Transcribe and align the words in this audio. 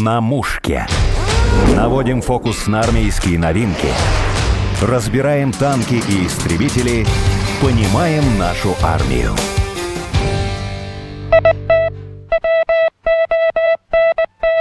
На 0.00 0.20
мушке. 0.22 0.86
Наводим 1.76 2.22
фокус 2.22 2.66
на 2.66 2.80
армейские 2.80 3.38
новинки. 3.38 3.88
Разбираем 4.80 5.52
танки 5.52 5.94
и 6.08 6.26
истребители. 6.26 7.06
Понимаем 7.60 8.38
нашу 8.38 8.74
армию. 8.82 9.34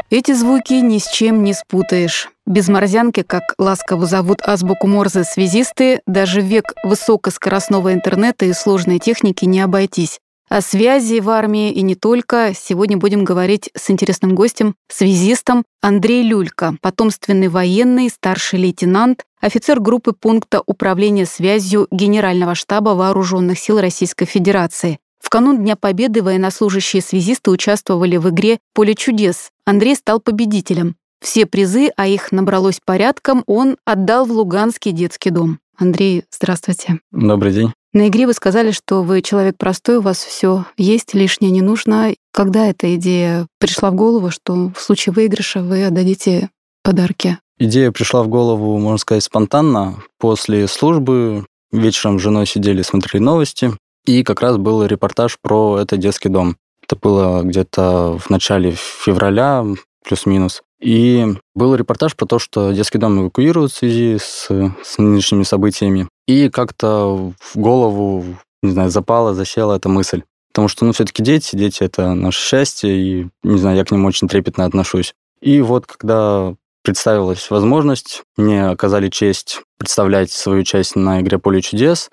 Эти 0.10 0.34
звуки 0.34 0.74
ни 0.74 0.98
с 0.98 1.10
чем 1.10 1.44
не 1.44 1.54
спутаешь. 1.54 2.28
Без 2.46 2.68
морзянки, 2.68 3.22
как 3.22 3.56
ласково 3.58 4.06
зовут 4.06 4.42
азбуку 4.46 4.88
Морзе 4.88 5.24
связисты, 5.24 6.02
даже 6.06 6.42
век 6.42 6.74
высокоскоростного 6.84 7.94
интернета 7.94 8.46
и 8.46 8.54
сложной 8.54 9.00
техники 9.00 9.46
не 9.46 9.62
обойтись. 9.62 10.20
О 10.52 10.60
связи 10.60 11.22
в 11.22 11.30
армии 11.30 11.72
и 11.72 11.82
не 11.82 11.96
только 11.96 12.52
сегодня 12.54 12.98
будем 12.98 13.24
говорить 13.24 13.70
с 13.74 13.90
интересным 13.90 14.36
гостем, 14.36 14.76
связистом 14.90 15.64
Андрей 15.82 16.24
Люлька, 16.24 16.76
потомственный 16.82 17.48
военный, 17.48 18.10
старший 18.10 18.60
лейтенант, 18.60 19.24
офицер 19.40 19.80
группы 19.80 20.12
пункта 20.12 20.62
управления 20.66 21.26
связью 21.26 21.88
Генерального 21.90 22.54
штаба 22.54 22.90
Вооруженных 22.90 23.60
сил 23.60 23.80
Российской 23.80 24.26
Федерации. 24.26 25.00
В 25.24 25.30
канун 25.30 25.60
Дня 25.60 25.78
Победы 25.78 26.22
военнослужащие 26.22 27.02
связисты 27.02 27.50
участвовали 27.50 28.18
в 28.18 28.28
игре 28.28 28.60
«Поле 28.74 28.94
чудес». 28.94 29.52
Андрей 29.64 29.96
стал 29.96 30.20
победителем. 30.20 30.98
Все 31.22 31.46
призы, 31.46 31.92
а 31.96 32.08
их 32.08 32.34
набралось 32.34 32.82
порядком, 32.84 33.46
он 33.48 33.78
отдал 33.86 34.26
в 34.26 34.32
Луганский 34.34 34.92
детский 34.92 35.30
дом. 35.30 35.60
Андрей, 35.82 36.26
здравствуйте. 36.32 37.00
Добрый 37.12 37.52
день. 37.52 37.74
На 37.92 38.08
игре 38.08 38.28
вы 38.28 38.34
сказали, 38.34 38.70
что 38.70 39.02
вы 39.02 39.24
человек 39.24 39.58
простой, 39.58 39.98
у 39.98 40.02
вас 40.02 40.24
все 40.24 40.66
есть, 40.78 41.16
лишнее 41.16 41.52
не 41.52 41.62
нужно. 41.62 42.14
Когда 42.32 42.68
эта 42.68 42.96
идея 42.96 43.48
пришла 43.60 43.90
в 43.90 43.96
голову, 43.96 44.30
что 44.30 44.72
в 44.76 44.80
случае 44.80 45.14
выигрыша 45.14 45.64
вы 45.64 45.84
отдадите 45.84 46.50
подарки? 46.84 47.40
Идея 47.58 47.92
пришла 47.92 48.22
в 48.22 48.28
голову, 48.28 48.78
можно 48.78 49.00
сказать, 49.00 49.24
спонтанно. 49.24 50.04
После 50.20 50.68
службы 50.68 51.48
вечером 51.72 52.20
с 52.20 52.22
женой 52.22 52.46
сидели, 52.46 52.84
смотрели 52.84 53.24
новости, 53.24 53.72
и 54.06 54.24
как 54.24 54.42
раз 54.42 54.58
был 54.58 54.86
репортаж 54.86 55.38
про 55.42 55.80
этот 55.80 56.00
детский 56.00 56.30
дом. 56.30 56.58
Это 56.84 56.96
было 56.96 57.42
где-то 57.42 58.20
в 58.20 58.30
начале 58.30 58.72
февраля, 58.74 59.66
плюс-минус. 60.04 60.62
И 60.82 61.28
был 61.54 61.76
репортаж 61.76 62.16
про 62.16 62.26
то, 62.26 62.40
что 62.40 62.72
детский 62.72 62.98
дом 62.98 63.22
эвакуируют 63.22 63.72
в 63.72 63.78
связи 63.78 64.18
с, 64.20 64.48
с 64.84 64.98
нынешними 64.98 65.44
событиями. 65.44 66.08
И 66.28 66.50
как-то 66.50 67.34
в 67.40 67.56
голову, 67.56 68.26
не 68.64 68.72
знаю, 68.72 68.90
запала, 68.90 69.34
засела 69.34 69.76
эта 69.76 69.90
мысль. 69.90 70.24
Потому 70.52 70.68
что, 70.68 70.86
ну, 70.86 70.92
все-таки 70.92 71.24
дети, 71.24 71.56
дети— 71.56 71.78
это 71.84 72.14
наше 72.14 72.42
счастье, 72.42 72.92
и, 72.92 73.28
не 73.44 73.58
знаю, 73.58 73.78
я 73.78 73.86
к 73.86 73.92
ним 73.92 74.06
очень 74.06 74.28
трепетно 74.28 74.66
отношусь. 74.66 75.14
И 75.40 75.62
вот 75.62 75.86
когда 75.86 76.56
представилась 76.84 77.50
возможность, 77.50 78.24
мне 78.36 78.68
оказали 78.68 79.10
честь 79.10 79.62
представлять 79.78 80.32
свою 80.32 80.64
часть 80.64 80.96
на 80.96 81.22
игре 81.22 81.38
«Поле 81.38 81.62
чудес», 81.62 82.10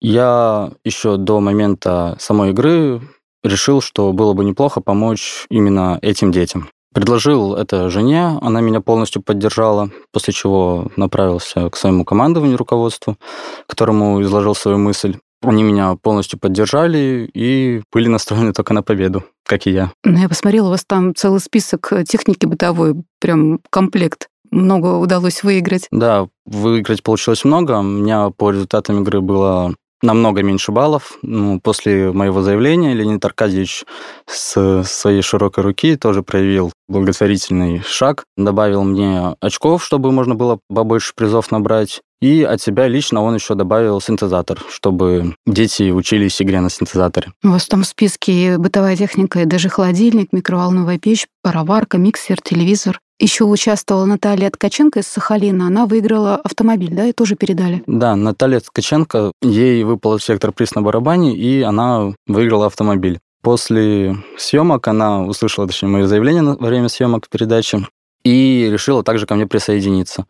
я 0.00 0.72
еще 0.84 1.16
до 1.16 1.40
момента 1.40 2.16
самой 2.20 2.50
игры 2.50 3.00
решил, 3.42 3.80
что 3.80 4.12
было 4.12 4.34
бы 4.34 4.44
неплохо 4.44 4.80
помочь 4.80 5.46
именно 5.48 5.98
этим 6.02 6.32
детям. 6.32 6.68
Предложил 6.96 7.54
это 7.54 7.90
жене, 7.90 8.38
она 8.40 8.62
меня 8.62 8.80
полностью 8.80 9.20
поддержала, 9.20 9.90
после 10.12 10.32
чего 10.32 10.90
направился 10.96 11.68
к 11.68 11.76
своему 11.76 12.06
командованию, 12.06 12.56
руководству, 12.56 13.18
которому 13.66 14.22
изложил 14.22 14.54
свою 14.54 14.78
мысль. 14.78 15.18
Они 15.42 15.62
меня 15.62 15.96
полностью 15.96 16.38
поддержали 16.38 17.30
и 17.34 17.82
были 17.92 18.08
настроены 18.08 18.54
только 18.54 18.72
на 18.72 18.82
победу, 18.82 19.24
как 19.44 19.66
и 19.66 19.72
я. 19.72 19.92
Ну, 20.04 20.18
я 20.18 20.26
посмотрела, 20.26 20.68
у 20.68 20.70
вас 20.70 20.86
там 20.86 21.14
целый 21.14 21.40
список 21.40 21.92
техники 22.08 22.46
бытовой, 22.46 22.94
прям 23.20 23.60
комплект. 23.68 24.28
Много 24.50 24.96
удалось 24.96 25.42
выиграть. 25.42 25.88
Да, 25.90 26.28
выиграть 26.46 27.02
получилось 27.02 27.44
много. 27.44 27.78
У 27.78 27.82
меня 27.82 28.30
по 28.30 28.52
результатам 28.52 29.02
игры 29.02 29.20
было 29.20 29.74
намного 30.06 30.42
меньше 30.42 30.72
баллов. 30.72 31.18
Ну, 31.22 31.60
после 31.60 32.12
моего 32.12 32.40
заявления 32.40 32.94
Леонид 32.94 33.24
Аркадьевич 33.24 33.84
с 34.26 34.82
своей 34.84 35.22
широкой 35.22 35.64
руки 35.64 35.96
тоже 35.96 36.22
проявил 36.22 36.72
благотворительный 36.88 37.82
шаг, 37.84 38.24
добавил 38.36 38.84
мне 38.84 39.34
очков, 39.40 39.84
чтобы 39.84 40.12
можно 40.12 40.34
было 40.34 40.60
побольше 40.72 41.12
призов 41.14 41.50
набрать. 41.50 42.00
И 42.22 42.42
от 42.42 42.62
себя 42.62 42.88
лично 42.88 43.22
он 43.22 43.34
еще 43.34 43.54
добавил 43.54 44.00
синтезатор, 44.00 44.62
чтобы 44.70 45.34
дети 45.46 45.90
учились 45.90 46.40
игре 46.40 46.60
на 46.60 46.70
синтезаторе. 46.70 47.32
У 47.44 47.48
вас 47.48 47.66
там 47.66 47.82
в 47.82 47.86
списке 47.86 48.56
бытовая 48.56 48.96
техника, 48.96 49.44
даже 49.44 49.68
холодильник, 49.68 50.32
микроволновая 50.32 50.98
печь, 50.98 51.26
пароварка, 51.42 51.98
миксер, 51.98 52.40
телевизор. 52.40 53.00
Еще 53.18 53.44
участвовала 53.44 54.04
Наталья 54.04 54.50
Ткаченко 54.50 55.00
из 55.00 55.06
Сахалина. 55.06 55.68
Она 55.68 55.86
выиграла 55.86 56.36
автомобиль, 56.36 56.94
да, 56.94 57.06
и 57.06 57.12
тоже 57.12 57.34
передали? 57.34 57.82
Да, 57.86 58.14
Наталья 58.14 58.60
Ткаченко, 58.60 59.32
ей 59.40 59.84
выпал 59.84 60.18
сектор 60.18 60.52
приз 60.52 60.74
на 60.74 60.82
барабане, 60.82 61.34
и 61.34 61.62
она 61.62 62.12
выиграла 62.26 62.66
автомобиль. 62.66 63.18
После 63.42 64.16
съемок 64.36 64.86
она 64.88 65.22
услышала, 65.22 65.66
точнее, 65.66 65.88
мое 65.88 66.06
заявление 66.06 66.42
во 66.42 66.66
время 66.66 66.88
съемок 66.88 67.28
передачи 67.30 67.86
и 68.22 68.68
решила 68.70 69.02
также 69.02 69.24
ко 69.24 69.34
мне 69.34 69.46
присоединиться. 69.46 70.26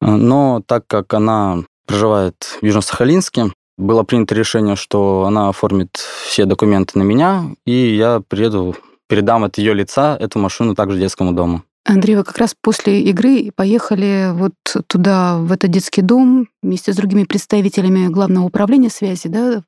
Но 0.00 0.62
так 0.66 0.86
как 0.86 1.14
она 1.14 1.64
проживает 1.86 2.58
в 2.60 2.64
Южно-Сахалинске, 2.64 3.52
было 3.78 4.02
принято 4.02 4.34
решение, 4.34 4.74
что 4.74 5.24
она 5.26 5.48
оформит 5.48 5.96
все 6.26 6.44
документы 6.44 6.98
на 6.98 7.02
меня, 7.02 7.44
и 7.66 7.94
я 7.94 8.22
приеду, 8.26 8.74
передам 9.06 9.44
от 9.44 9.58
ее 9.58 9.74
лица 9.74 10.16
эту 10.18 10.38
машину 10.38 10.74
также 10.74 10.98
детскому 10.98 11.32
дому. 11.32 11.62
Андрей, 11.86 12.16
вы 12.16 12.24
как 12.24 12.38
раз 12.38 12.54
после 12.60 13.00
игры 13.02 13.52
поехали 13.54 14.32
вот 14.32 14.54
туда, 14.88 15.38
в 15.38 15.52
этот 15.52 15.70
детский 15.70 16.02
дом, 16.02 16.48
вместе 16.62 16.92
с 16.92 16.96
другими 16.96 17.24
представителями 17.24 18.08
главного 18.08 18.44
управления 18.44 18.90
связи, 18.90 19.28
да? 19.28 19.62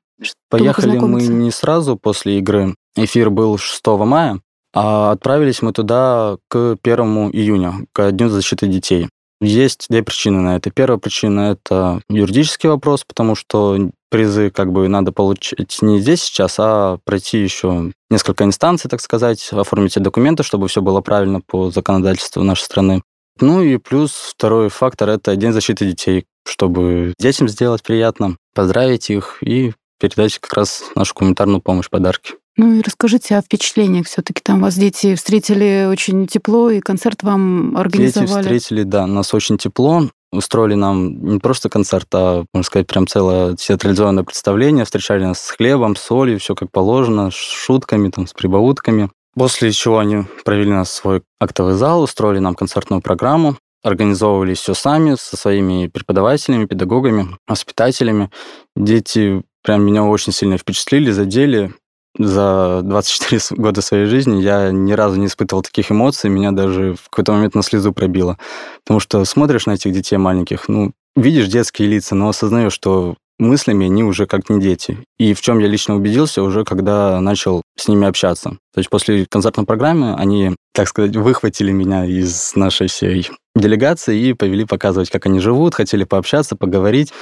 Поехали 0.49 0.97
мы 0.97 1.21
не 1.21 1.51
сразу 1.51 1.95
после 1.95 2.39
игры. 2.39 2.75
Эфир 2.95 3.29
был 3.29 3.57
6 3.57 3.81
мая, 4.05 4.41
а 4.73 5.11
отправились 5.11 5.61
мы 5.61 5.71
туда 5.71 6.37
к 6.49 6.77
1 6.83 7.05
июня, 7.31 7.85
к 7.93 8.11
Дню 8.11 8.27
защиты 8.27 8.67
детей. 8.67 9.07
Есть 9.41 9.87
две 9.89 10.03
причины 10.03 10.41
на 10.41 10.57
это. 10.57 10.69
Первая 10.69 10.99
причина– 10.99 11.51
это 11.51 12.01
юридический 12.09 12.67
вопрос, 12.67 13.05
потому 13.05 13.35
что 13.35 13.89
призы 14.09 14.49
как 14.49 14.71
бы 14.71 14.87
надо 14.87 15.11
получить 15.11 15.77
не 15.81 15.99
здесь 15.99 16.23
сейчас, 16.23 16.55
а 16.59 16.97
пройти 17.05 17.41
еще 17.41 17.91
несколько 18.09 18.43
инстанций, 18.43 18.89
так 18.89 18.99
сказать, 18.99 19.47
оформить 19.51 19.95
эти 19.95 20.03
документы, 20.03 20.43
чтобы 20.43 20.67
все 20.67 20.81
было 20.81 20.99
правильно 20.99 21.39
по 21.39 21.71
законодательству 21.71 22.43
нашей 22.43 22.63
страны. 22.63 23.01
Ну 23.39 23.61
и 23.61 23.77
плюс 23.77 24.11
второй 24.11 24.69
фактор– 24.69 25.09
это 25.11 25.35
День 25.37 25.53
защиты 25.53 25.85
детей, 25.85 26.25
чтобы 26.45 27.13
детям 27.17 27.47
сделать 27.47 27.83
приятно, 27.83 28.35
поздравить 28.53 29.09
их 29.09 29.37
и 29.41 29.73
передать 29.99 30.39
как 30.39 30.53
раз 30.53 30.83
нашу 30.95 31.13
гуманитарную 31.13 31.61
помощь, 31.61 31.89
подарки. 31.89 32.33
Ну 32.59 32.73
и 32.73 32.81
расскажите 32.81 33.37
о 33.37 33.41
впечатлениях. 33.41 34.05
Все-таки 34.05 34.41
там 34.43 34.59
вас 34.59 34.75
дети 34.75 35.15
встретили 35.15 35.87
очень 35.89 36.27
тепло, 36.27 36.69
и 36.69 36.81
концерт 36.81 37.23
вам 37.23 37.77
организовали. 37.77 38.27
Дети 38.27 38.41
встретили, 38.41 38.83
да, 38.83 39.07
нас 39.07 39.33
очень 39.33 39.57
тепло. 39.57 40.09
Устроили 40.33 40.73
нам 40.73 41.23
не 41.23 41.39
просто 41.39 41.69
концерт, 41.69 42.09
а, 42.11 42.43
можно 42.53 42.65
сказать, 42.65 42.85
прям 42.85 43.07
целое 43.07 43.55
театрализованное 43.55 44.25
представление. 44.25 44.83
Встречали 44.83 45.23
нас 45.23 45.39
с 45.39 45.51
хлебом, 45.51 45.95
с 45.95 46.01
солью, 46.01 46.37
все 46.37 46.53
как 46.53 46.69
положено, 46.69 47.31
с 47.31 47.35
шутками, 47.35 48.09
там, 48.09 48.27
с 48.27 48.33
прибаутками. 48.33 49.09
После 49.35 49.71
чего 49.71 49.99
они 49.99 50.25
провели 50.43 50.71
нас 50.71 50.89
в 50.89 50.95
свой 50.95 51.21
актовый 51.39 51.75
зал, 51.75 52.03
устроили 52.03 52.39
нам 52.39 52.55
концертную 52.55 53.01
программу, 53.01 53.55
организовывали 53.83 54.53
все 54.53 54.73
сами 54.73 55.15
со 55.17 55.37
своими 55.37 55.87
преподавателями, 55.87 56.65
педагогами, 56.65 57.37
воспитателями. 57.47 58.29
Дети 58.75 59.43
прям 59.63 59.83
меня 59.83 60.03
очень 60.03 60.33
сильно 60.33 60.57
впечатлили, 60.57 61.11
задели 61.11 61.71
за 62.19 62.81
24 62.83 63.41
года 63.51 63.81
своей 63.81 64.05
жизни 64.05 64.41
я 64.41 64.71
ни 64.71 64.91
разу 64.91 65.17
не 65.17 65.27
испытывал 65.27 65.63
таких 65.63 65.91
эмоций, 65.91 66.29
меня 66.29 66.51
даже 66.51 66.95
в 66.95 67.09
какой-то 67.09 67.31
момент 67.31 67.55
на 67.55 67.63
слезу 67.63 67.93
пробило. 67.93 68.37
Потому 68.83 68.99
что 68.99 69.23
смотришь 69.25 69.65
на 69.65 69.71
этих 69.71 69.93
детей 69.93 70.17
маленьких, 70.17 70.67
ну, 70.67 70.91
видишь 71.15 71.47
детские 71.47 71.87
лица, 71.87 72.15
но 72.15 72.29
осознаешь, 72.29 72.73
что 72.73 73.15
мыслями 73.39 73.85
они 73.85 74.03
уже 74.03 74.27
как 74.27 74.49
не 74.49 74.59
дети. 74.59 74.97
И 75.17 75.33
в 75.33 75.41
чем 75.41 75.59
я 75.59 75.67
лично 75.67 75.95
убедился 75.95 76.43
уже, 76.43 76.65
когда 76.65 77.19
начал 77.21 77.61
с 77.77 77.87
ними 77.87 78.05
общаться. 78.05 78.51
То 78.73 78.79
есть 78.79 78.89
после 78.89 79.25
концертной 79.25 79.65
программы 79.65 80.13
они, 80.15 80.55
так 80.73 80.89
сказать, 80.89 81.15
выхватили 81.15 81.71
меня 81.71 82.05
из 82.05 82.53
нашей 82.55 82.87
всей 82.87 83.29
делегации 83.55 84.19
и 84.19 84.33
повели 84.33 84.65
показывать, 84.65 85.09
как 85.09 85.25
они 85.25 85.39
живут, 85.39 85.75
хотели 85.75 86.03
пообщаться, 86.03 86.55
поговорить. 86.55 87.13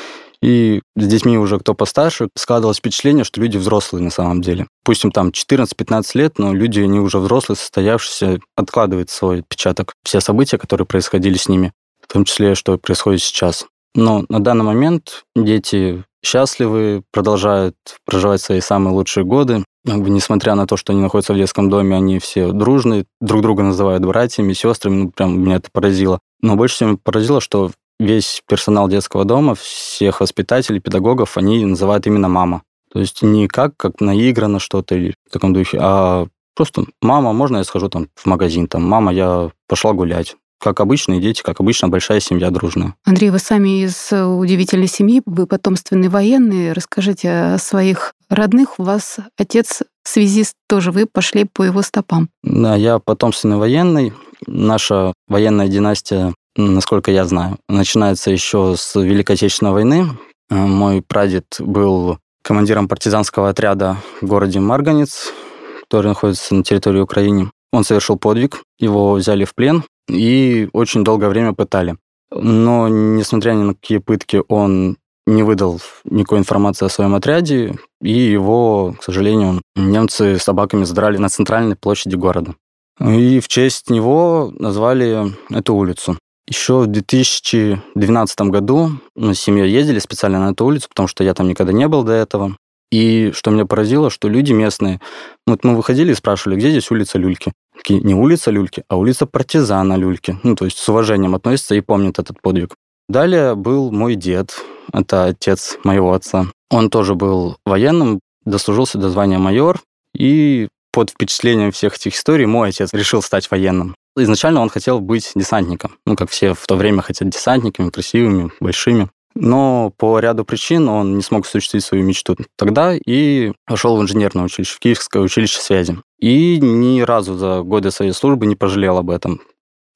И 0.42 0.81
с 0.95 1.07
детьми 1.07 1.38
уже 1.38 1.60
кто 1.60 1.74
постарше, 1.74 2.30
складывалось 2.36 2.78
впечатление, 2.78 3.24
что 3.24 3.42
люди 3.42 3.57
взрослые 3.57 4.04
на 4.04 4.12
самом 4.12 4.42
деле. 4.42 4.68
Пусть 4.84 5.04
им 5.04 5.12
там 5.12 5.30
14-15 5.30 6.04
лет, 6.13 6.39
но 6.39 6.54
люди, 6.54 6.80
они 6.80 7.00
уже 7.00 7.19
взрослые, 7.19 7.57
состоявшиеся, 7.57 8.39
откладывают 8.56 9.10
свой 9.10 9.39
отпечаток. 9.39 9.94
Все 10.04 10.22
события, 10.22 10.57
которые 10.57 10.86
происходили 10.86 11.38
с 11.38 11.50
ними, 11.50 11.74
в 12.01 12.12
том 12.12 12.24
числе, 12.25 12.56
что 12.56 12.78
происходит 12.78 13.22
сейчас. 13.22 13.66
Но 13.95 14.25
на 14.30 14.39
данный 14.39 14.63
момент 14.63 15.24
дети 15.36 16.04
счастливы, 16.24 17.04
продолжают 17.12 17.75
проживать 18.06 18.42
свои 18.42 18.60
самые 18.60 18.94
лучшие 18.94 19.24
годы. 19.24 19.63
несмотря 19.86 20.56
на 20.56 20.68
то, 20.68 20.75
что 20.75 20.92
они 20.92 21.01
находятся 21.01 21.33
в 21.33 21.38
детском 21.38 21.69
доме, 21.69 21.95
они 21.95 22.19
все 22.19 22.51
дружные, 22.51 23.06
друг 23.22 23.42
друга 23.42 23.63
называют 23.63 24.04
братьями, 24.04 24.54
сестрами, 24.54 24.95
ну, 24.95 25.12
прям 25.12 25.40
меня 25.40 25.56
это 25.56 25.69
поразило. 25.72 26.19
Но 26.42 26.56
больше 26.56 26.75
всего 26.75 26.98
поразило, 26.98 27.40
что 27.40 27.72
весь 27.99 28.41
персонал 28.47 28.88
детского 28.88 29.25
дома, 29.25 29.55
всех 29.55 30.21
воспитателей, 30.21 30.79
педагогов, 30.79 31.38
они 31.38 31.65
называют 31.65 32.07
именно 32.07 32.27
мама. 32.27 32.63
То 32.91 32.99
есть 32.99 33.21
не 33.21 33.47
как, 33.47 33.75
как 33.77 33.99
наиграно 33.99 34.59
что-то 34.59 34.95
или 34.95 35.13
в 35.29 35.33
таком 35.33 35.53
духе, 35.53 35.77
а 35.81 36.27
просто 36.55 36.85
мама, 37.01 37.33
можно 37.33 37.57
я 37.57 37.63
схожу 37.63 37.89
там 37.89 38.07
в 38.15 38.25
магазин, 38.25 38.67
там, 38.67 38.83
мама, 38.83 39.13
я 39.13 39.51
пошла 39.67 39.94
гулять. 39.94 40.35
Как 40.59 40.79
обычные 40.79 41.21
дети, 41.21 41.44
как 41.44 41.59
обычно 41.59 41.88
большая 41.88 42.19
семья 42.19 42.49
дружная. 42.49 42.95
Андрей, 43.05 43.29
вы 43.29 43.38
сами 43.38 43.83
из 43.83 44.11
удивительной 44.11 44.88
семьи, 44.88 45.21
вы 45.27 45.45
потомственный 45.45 46.09
военный. 46.09 46.73
Расскажите 46.73 47.29
о 47.29 47.57
своих 47.59 48.13
родных. 48.27 48.79
У 48.79 48.83
вас 48.83 49.17
отец 49.38 49.83
связист 50.03 50.53
тоже, 50.67 50.91
вы 50.91 51.05
пошли 51.05 51.45
по 51.45 51.61
его 51.61 51.83
стопам. 51.83 52.29
Да, 52.41 52.75
я 52.75 52.97
потомственный 52.97 53.57
военный. 53.57 54.13
Наша 54.47 55.13
военная 55.27 55.67
династия 55.67 56.33
насколько 56.57 57.12
я 57.12 57.25
знаю. 57.25 57.57
Начинается 57.69 58.31
еще 58.31 58.75
с 58.77 58.95
Великой 58.95 59.33
Отечественной 59.36 59.71
войны. 59.71 60.09
Э, 60.50 60.56
мой 60.56 61.01
прадед 61.01 61.45
был 61.59 62.19
командиром 62.42 62.88
партизанского 62.88 63.50
отряда 63.50 63.98
в 64.21 64.25
городе 64.25 64.59
Марганец, 64.59 65.33
который 65.81 66.07
находится 66.07 66.56
на 66.56 66.63
территории 66.63 67.00
Украины. 67.00 67.51
Он 67.71 67.83
совершил 67.83 68.18
подвиг, 68.18 68.63
его 68.80 69.13
взяли 69.13 69.45
в 69.45 69.54
плен 69.54 69.83
и 70.09 70.69
очень 70.74 71.04
долгое 71.04 71.30
время 71.30 71.54
пытали. 71.54 71.98
Но, 72.31 72.88
несмотря 72.88 73.51
ни 73.51 73.63
на 73.63 73.74
какие 73.74 74.00
пытки, 74.00 74.42
он 74.48 74.98
не 75.25 75.44
выдал 75.44 75.81
никакой 76.06 76.39
информации 76.39 76.86
о 76.86 76.89
своем 76.89 77.13
отряде, 77.15 77.75
и 78.01 78.12
его, 78.12 78.95
к 78.98 79.04
сожалению, 79.04 79.62
немцы 79.75 80.39
с 80.39 80.44
собаками 80.44 80.86
задрали 80.86 81.18
на 81.18 81.30
центральной 81.30 81.75
площади 81.75 82.15
города. 82.15 82.56
И 83.00 83.39
в 83.39 83.48
честь 83.48 83.89
него 83.89 84.54
назвали 84.57 85.33
эту 85.54 85.75
улицу. 85.75 86.18
Еще 86.47 86.79
в 86.79 86.88
2012 86.88 88.41
году 88.41 88.91
мы 89.15 89.35
с 89.35 89.39
семьей 89.41 89.69
ездили 89.69 89.99
специально 89.99 90.39
на 90.39 90.51
эту 90.51 90.65
улицу, 90.65 90.88
потому 90.89 91.07
что 91.07 91.23
я 91.23 91.33
там 91.33 91.47
никогда 91.47 91.73
не 91.73 91.88
был 91.88 92.03
до 92.03 92.13
этого. 92.13 92.55
И 92.89 93.31
что 93.33 93.51
меня 93.51 93.65
поразило, 93.65 94.09
что 94.09 94.29
люди 94.29 94.53
местные, 94.53 95.01
вот 95.45 95.65
мы 95.65 95.75
выходили 95.75 96.11
и 96.11 96.15
спрашивали, 96.15 96.55
где 96.57 96.69
здесь 96.69 96.89
улица 96.89 97.17
Люльки? 97.17 97.51
Такие, 97.75 97.99
не 97.99 98.13
улица 98.13 98.49
Люльки, 98.49 98.83
а 98.88 98.95
улица 98.95 99.25
партизана 99.25 99.95
Люльки. 99.95 100.39
Ну, 100.44 100.55
то 100.55 100.63
есть 100.63 100.77
с 100.77 100.88
уважением 100.88 101.35
относятся 101.35 101.75
и 101.75 101.81
помнят 101.81 102.17
этот 102.17 102.41
подвиг. 102.41 102.75
Далее 103.09 103.55
был 103.55 103.91
мой 103.91 104.15
дед, 104.15 104.55
это 104.94 105.25
отец 105.25 105.77
моего 105.83 106.13
отца. 106.13 106.47
Он 106.69 106.89
тоже 106.89 107.15
был 107.15 107.57
военным, 107.65 108.21
дослужился 108.45 108.97
до 108.97 109.09
звания 109.09 109.38
майор, 109.38 109.81
и 110.13 110.69
под 110.91 111.09
впечатлением 111.11 111.71
всех 111.71 111.95
этих 111.95 112.15
историй 112.15 112.45
мой 112.45 112.69
отец 112.69 112.94
решил 112.94 113.21
стать 113.21 113.51
военным. 113.51 113.95
Изначально 114.18 114.62
он 114.62 114.69
хотел 114.69 115.00
быть 115.00 115.31
десантником, 115.36 115.98
ну, 116.06 116.16
как 116.16 116.30
все 116.30 116.54
в 116.54 116.66
то 116.66 116.75
время 116.75 117.02
хотят 117.02 117.30
десантниками, 117.30 117.90
красивыми, 117.90 118.52
большими. 118.60 119.10
Но 119.36 119.94
по 119.98 120.19
ряду 120.19 120.44
причин 120.46 120.90
он 120.90 121.16
не 121.16 121.22
смог 121.22 121.46
осуществить 121.46 121.84
свою 121.84 122.04
мечту 122.04 122.36
тогда 122.56 122.96
и 122.96 123.52
пошел 123.68 123.96
в 123.96 124.02
инженерное 124.02 124.46
училище, 124.46 124.75
в 124.75 124.80
Киевское 124.80 125.22
училище 125.22 125.60
связи. 125.60 126.00
И 126.19 126.58
ни 126.60 127.02
разу 127.02 127.36
за 127.36 127.62
годы 127.62 127.92
своей 127.92 128.14
службы 128.14 128.48
не 128.48 128.56
пожалел 128.56 128.98
об 128.98 129.12
этом. 129.12 129.40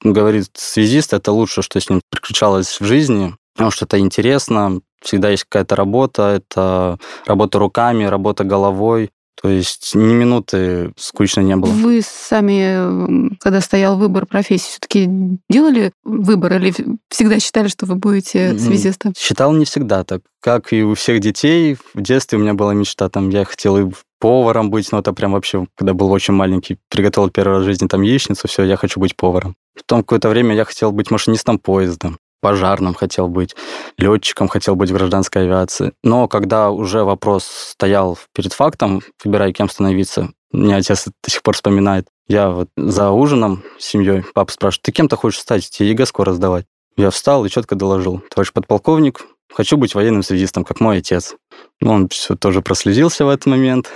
Говорит, 0.04 0.50
связист— 0.54 1.12
это 1.14 1.32
лучше, 1.32 1.62
что 1.62 1.80
с 1.80 1.90
ним 1.90 2.00
приключалось 2.08 2.80
в 2.80 2.84
жизни, 2.84 3.34
потому 3.54 3.72
что 3.72 3.84
это 3.84 3.98
интересно, 3.98 4.80
всегда 5.00 5.30
есть 5.30 5.44
какая-то 5.44 5.74
работа, 5.74 6.22
это 6.36 6.98
работа 7.26 7.58
руками, 7.58 8.04
работа 8.04 8.44
головой, 8.44 9.10
то 9.42 9.48
есть 9.48 9.96
ни 9.96 10.14
минуты 10.14 10.92
скучно 10.96 11.40
не 11.40 11.56
было. 11.56 11.70
Вы 11.70 12.00
сами, 12.02 13.36
когда 13.38 13.60
стоял 13.60 13.98
выбор 13.98 14.24
профессии, 14.24 14.70
все-таки 14.70 15.08
делали 15.50 15.90
выбор 16.04 16.54
или 16.54 16.72
всегда 17.08 17.40
считали, 17.40 17.66
что 17.66 17.84
вы 17.86 17.96
будете 17.96 18.56
связистом? 18.56 19.14
Считал 19.18 19.52
не 19.52 19.64
всегда 19.64 20.04
так. 20.04 20.22
Как 20.40 20.72
и 20.72 20.84
у 20.84 20.94
всех 20.94 21.18
детей, 21.18 21.76
в 21.92 22.00
детстве 22.00 22.38
у 22.38 22.40
меня 22.40 22.54
была 22.54 22.72
мечта, 22.72 23.08
там, 23.08 23.30
я 23.30 23.44
хотел 23.44 23.76
и 23.78 23.90
поваром 24.20 24.70
быть, 24.70 24.92
но 24.92 25.00
это 25.00 25.12
прям 25.12 25.32
вообще, 25.32 25.66
когда 25.76 25.92
был 25.92 26.12
очень 26.12 26.34
маленький, 26.34 26.78
приготовил 26.88 27.28
первый 27.28 27.54
раз 27.54 27.62
в 27.62 27.66
жизни 27.66 27.88
там 27.88 28.02
яичницу, 28.02 28.46
все, 28.46 28.62
я 28.62 28.76
хочу 28.76 29.00
быть 29.00 29.16
поваром. 29.16 29.56
Потом 29.74 30.02
какое-то 30.02 30.28
время 30.28 30.54
я 30.54 30.64
хотел 30.64 30.92
быть 30.92 31.10
машинистом 31.10 31.58
поезда 31.58 32.12
пожарным 32.42 32.92
хотел 32.92 33.28
быть, 33.28 33.54
летчиком 33.96 34.48
хотел 34.48 34.74
быть 34.76 34.90
в 34.90 34.94
гражданской 34.94 35.44
авиации. 35.44 35.92
Но 36.02 36.28
когда 36.28 36.70
уже 36.70 37.04
вопрос 37.04 37.44
стоял 37.44 38.18
перед 38.34 38.52
фактом, 38.52 39.00
выбирая, 39.24 39.52
кем 39.52 39.70
становиться, 39.70 40.32
мне 40.50 40.76
отец 40.76 41.06
до 41.06 41.30
сих 41.30 41.42
пор 41.42 41.54
вспоминает. 41.54 42.08
Я 42.28 42.50
вот 42.50 42.68
за 42.76 43.10
ужином 43.10 43.62
с 43.78 43.86
семьей, 43.86 44.24
папа 44.34 44.52
спрашивает, 44.52 44.82
ты 44.82 44.92
кем-то 44.92 45.16
хочешь 45.16 45.40
стать, 45.40 45.70
тебе 45.70 45.90
ЕГЭ 45.90 46.04
скоро 46.04 46.32
сдавать? 46.32 46.66
Я 46.96 47.10
встал 47.10 47.46
и 47.46 47.48
четко 47.48 47.74
доложил, 47.74 48.22
товарищ 48.28 48.52
подполковник, 48.52 49.22
хочу 49.50 49.76
быть 49.76 49.94
военным 49.94 50.22
связистом, 50.22 50.64
как 50.64 50.80
мой 50.80 50.98
отец. 50.98 51.36
Он 51.80 52.08
все 52.08 52.36
тоже 52.36 52.60
прослезился 52.60 53.24
в 53.24 53.28
этот 53.28 53.46
момент. 53.46 53.88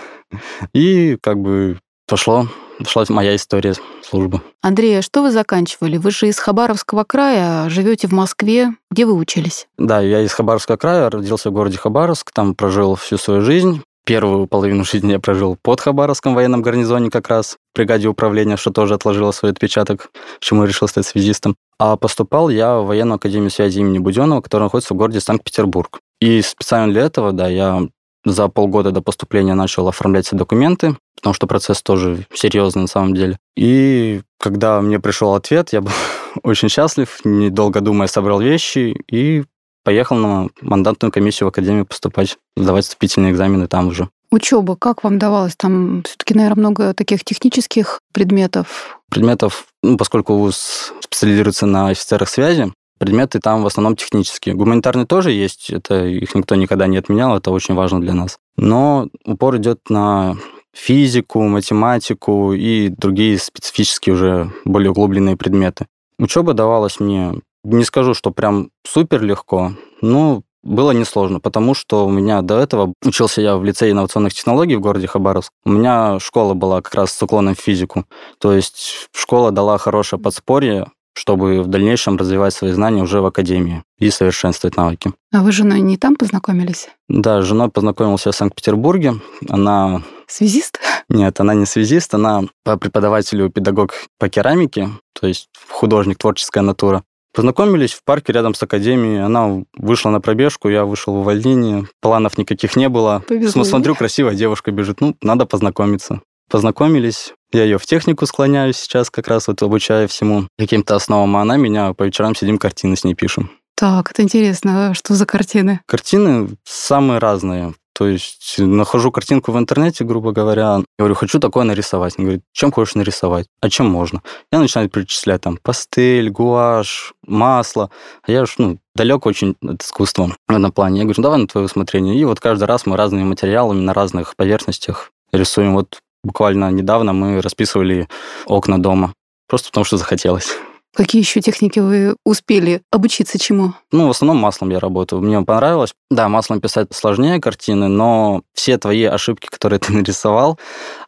И 0.73 1.19
как 1.21 1.39
бы 1.39 1.79
пошло 2.07 2.49
шла 2.87 3.05
моя 3.09 3.37
история 3.37 3.75
службы. 4.03 4.41
Андрей, 4.63 4.99
а 4.99 5.03
что 5.03 5.23
вы 5.23 5.31
заканчивали? 5.31 5.97
Вы 5.97 6.11
же 6.11 6.29
из 6.29 6.39
Хабаровского 6.39 7.05
края, 7.05 7.69
живете 7.69 8.09
в 8.09 8.13
Москве. 8.13 8.71
Где 8.91 9.07
вы 9.07 9.15
учились? 9.15 9.67
Да, 9.79 10.01
я 10.01 10.21
из 10.21 10.33
Хабаровского 10.33 10.77
края, 10.77 11.11
родился 11.11 11.51
в 11.51 11.53
городе 11.53 11.79
Хабаровск, 11.79 12.31
там 12.33 12.55
прожил 12.55 12.95
всю 12.97 13.19
свою 13.19 13.43
жизнь. 13.43 13.83
Первую 14.05 14.47
половину 14.47 14.85
жизни 14.85 15.11
я 15.11 15.19
прожил 15.19 15.59
под 15.61 15.81
Хабаровском 15.81 16.37
военном 16.37 16.63
гарнизоне 16.63 17.11
как 17.11 17.29
раз, 17.29 17.57
в 17.75 17.77
бригаде 17.77 18.07
управления, 18.07 18.57
что 18.57 18.71
тоже 18.71 18.95
отложило 18.95 19.33
свой 19.33 19.51
отпечаток, 19.51 20.13
почему 20.39 20.63
я 20.63 20.69
решил 20.69 20.87
стать 20.87 21.07
связистом. 21.07 21.57
А 21.81 21.97
поступал 21.97 22.49
я 22.49 22.79
в 22.79 22.87
военную 22.87 23.17
академию 23.17 23.51
связи 23.51 23.81
имени 23.81 23.99
Буденова, 23.99 24.43
которая 24.43 24.67
находится 24.67 24.95
в 24.95 24.97
городе 24.97 25.19
Санкт-Петербург. 25.19 25.99
И 26.21 26.41
специально 26.41 26.93
для 26.93 27.03
этого, 27.03 27.33
да, 27.33 27.49
я 27.49 27.89
за 28.27 28.49
полгода 28.49 28.91
до 28.91 29.01
поступления 29.01 29.55
начал 29.55 29.89
оформлять 29.89 30.27
все 30.27 30.37
документы, 30.37 30.97
потому 31.15 31.33
что 31.33 31.47
процесс 31.47 31.81
тоже 31.81 32.27
серьезный 32.35 32.83
на 32.83 32.89
самом 32.89 33.15
деле. 33.15 33.39
И 33.57 34.21
когда 34.39 34.81
мне 34.81 35.01
пришел 35.01 35.35
ответ, 35.35 35.73
я 35.73 35.81
был 35.81 35.93
очень 36.43 36.69
счастлив, 36.69 37.21
недолго 37.25 37.81
думая, 37.81 38.09
собрал 38.09 38.41
вещи 38.41 38.97
и 39.11 39.45
поехал 39.85 40.17
на 40.17 40.49
мандатную 40.61 41.13
комиссию 41.13 41.47
в 41.47 41.51
академию 41.51 41.87
поступать, 41.87 42.37
сдавать 42.57 42.85
вступительные 42.85 43.33
экзамены 43.33 43.69
там 43.69 43.87
уже. 43.87 44.09
Учеба, 44.33 44.75
как 44.75 45.05
вам 45.05 45.21
давалось? 45.21 45.55
Там 45.57 46.03
все-таки, 46.03 46.35
наверное, 46.35 46.59
много 46.59 46.95
таких 46.95 47.23
технических 47.23 48.01
предметов. 48.13 49.01
Предметов, 49.09 49.67
ну, 49.85 49.97
поскольку 49.97 50.37
вуз 50.37 50.93
специализируется 51.01 51.67
на 51.67 51.91
офицерах 51.91 52.29
связи, 52.29 52.73
Предметы 52.99 53.41
там 53.41 53.63
в 53.63 53.67
основном 53.67 53.97
технические. 53.97 54.55
Гуманитарные 54.55 55.07
тоже 55.07 55.33
есть, 55.33 55.71
это 55.71 56.07
их 56.07 56.35
никто 56.35 56.55
никогда 56.55 56.87
не 56.87 56.97
отменял, 56.97 57.37
это 57.37 57.51
очень 57.51 57.75
важно 57.75 58.01
для 58.01 58.15
нас. 58.15 58.39
Но 58.57 59.09
упор 59.25 59.57
идет 59.57 59.81
на 59.91 60.37
физику, 60.73 61.43
математику 61.43 62.53
и 62.53 62.89
другие 62.89 63.39
специфические 63.39 64.15
уже 64.15 64.53
более 64.65 64.91
углубленные 64.91 65.37
предметы. 65.37 65.87
Учеба 66.19 66.55
давалась 66.55 67.01
мне, 67.01 67.35
не 67.65 67.85
скажу, 67.85 68.15
что 68.15 68.31
прям 68.31 68.71
супер 68.87 69.23
легко, 69.23 69.73
но 70.01 70.43
было 70.67 70.91
несложно, 70.91 71.39
потому 71.39 71.75
что 71.75 72.07
у 72.07 72.11
меня 72.11 72.43
до 72.43 72.59
этого 72.59 72.93
учился 73.05 73.41
я 73.41 73.57
в 73.57 73.65
лицее 73.65 73.93
инновационных 73.93 74.35
технологий 74.35 74.77
в 74.77 74.81
городе 74.81 75.07
Хабаровск. 75.07 75.53
У 75.65 75.71
меня 75.71 76.19
школа 76.19 76.55
была 76.55 76.83
как 76.83 76.95
раз 76.95 77.13
с 77.13 77.23
уклоном 77.23 77.55
в 77.55 77.61
физику. 77.61 78.05
То 78.39 78.53
есть 78.53 79.09
школа 79.13 79.53
дала 79.53 79.79
хорошее 79.79 80.21
подспорье 80.21 80.89
чтобы 81.17 81.63
в 81.63 81.67
дальнейшем 81.67 82.17
развивать 82.19 82.53
свои 82.53 82.73
знания 82.73 83.03
уже 83.03 83.21
в 83.21 83.27
академии 83.27 83.83
и 83.99 84.11
совершенствовать 84.11 84.77
навыки. 84.77 85.13
А 85.33 85.43
вы 85.43 85.51
с 85.51 85.55
женой 85.55 85.81
не 85.81 85.97
там 85.97 86.15
познакомились? 86.15 86.89
Да, 87.09 87.41
с 87.41 87.47
женой 87.47 87.71
познакомился 87.71 88.33
в 88.33 88.37
Санкт-Петербурге. 88.37 89.15
Она... 89.49 90.03
Связист? 90.29 90.79
Нет, 91.09 91.41
она 91.41 91.55
не 91.55 91.65
связист, 91.65 92.13
она 92.15 92.45
по 92.65 92.77
преподавателю 92.77 93.49
педагог 93.49 93.95
по 94.19 94.29
керамике, 94.29 94.91
то 95.19 95.27
есть 95.27 95.49
художник, 95.69 96.19
творческая 96.19 96.63
натура. 96.63 97.03
Познакомились 97.33 97.93
в 97.93 98.03
парке 98.05 98.33
рядом 98.33 98.55
с 98.55 98.63
академией. 98.63 99.23
Она 99.23 99.63
вышла 99.77 100.11
на 100.11 100.21
пробежку, 100.21 100.69
я 100.69 100.85
вышел 100.85 101.15
в 101.15 101.19
увольнение. 101.19 101.87
Планов 102.01 102.39
никаких 102.39 102.77
не 102.77 102.89
было. 102.89 103.23
Повезло. 103.29 103.65
Смотрю, 103.65 103.95
красивая 103.95 104.35
девушка 104.35 104.71
бежит. 104.71 105.01
Ну, 105.01 105.17
надо 105.23 105.45
познакомиться. 105.45 106.23
Познакомились. 106.51 107.35
Я 107.57 107.65
ее 107.65 107.79
в 107.79 107.87
технику 107.87 108.27
склоняю 108.27 108.75
сейчас, 108.75 109.09
как 109.09 109.29
раз 109.29 109.49
вот 109.49 109.63
обучаю 109.63 110.09
всему 110.09 110.47
каким-то 110.59 110.95
основам, 110.95 111.39
а 111.39 111.41
она 111.41 111.57
меня 111.57 111.95
по 111.95 112.03
вечерам 112.03 112.35
сидим, 112.35 112.59
картины 112.59 112.97
с 112.97 113.05
ней 113.05 113.15
пишем. 113.15 113.51
Так, 113.75 114.11
это 114.11 114.21
интересно. 114.21 114.91
А 114.91 114.95
что 114.95 115.15
за 115.15 115.25
картины? 115.25 115.81
Картины 115.87 116.51
самые 116.65 117.19
разные. 117.19 117.73
То 117.95 118.09
есть 118.09 118.57
нахожу 118.59 119.11
картинку 119.11 119.53
в 119.53 119.59
интернете, 119.59 120.05
грубо 120.05 120.33
говоря, 120.33 120.83
говорю, 120.99 121.15
хочу 121.15 121.41
такое 121.41 121.65
нарисовать. 121.65 122.17
Он 122.19 122.27
говорит, 122.27 122.43
чем 122.53 122.73
хочешь 122.73 122.95
нарисовать? 122.95 123.47
А 123.63 123.71
чем 123.71 123.87
можно? 123.87 124.21
Я 124.53 124.59
начинаю 124.59 124.91
перечислять 124.91 125.41
там 125.41 125.57
пастель, 125.57 126.29
гуашь, 126.29 127.15
масло. 127.27 127.91
А 128.27 128.33
я 128.33 128.43
уж, 128.43 128.57
ну, 128.59 128.77
далек 128.95 129.25
очень 129.25 129.57
от 129.63 129.83
искусства 129.83 130.37
в 130.47 130.55
этом 130.55 130.73
плане. 130.73 130.99
Я 130.99 131.05
говорю, 131.05 131.23
давай 131.23 131.39
на 131.39 131.47
твое 131.47 131.65
усмотрение. 131.65 132.21
И 132.21 132.25
вот 132.27 132.39
каждый 132.39 132.65
раз 132.65 132.85
мы 132.85 132.99
разными 132.99 133.25
материалами 133.25 133.81
на 133.81 133.95
разных 133.95 134.37
поверхностях 134.37 135.11
рисуем. 135.33 135.73
Вот 135.73 136.01
буквально 136.27 136.71
недавно 136.71 137.13
мы 137.13 137.41
расписывали 137.41 138.09
окна 138.47 138.79
дома, 138.79 139.15
просто 139.49 139.69
потому 139.69 139.85
что 139.85 139.97
захотелось. 139.97 140.57
Какие 140.97 141.21
еще 141.21 141.43
техники 141.43 141.79
вы 141.79 142.17
успели 142.25 142.81
обучиться 142.91 143.39
чему? 143.39 143.75
Ну, 143.93 144.07
в 144.07 144.11
основном 144.11 144.39
маслом 144.39 144.71
я 144.71 144.81
работаю. 144.81 145.21
Мне 145.21 145.43
понравилось. 145.43 145.93
Да, 146.11 146.31
маслом 146.31 146.63
писать 146.63 146.89
сложнее 146.95 147.39
картины, 147.39 147.89
но 147.89 148.43
все 148.55 148.79
твои 148.79 149.05
ошибки, 149.05 149.47
которые 149.51 149.79
ты 149.81 149.93
нарисовал, 149.93 150.59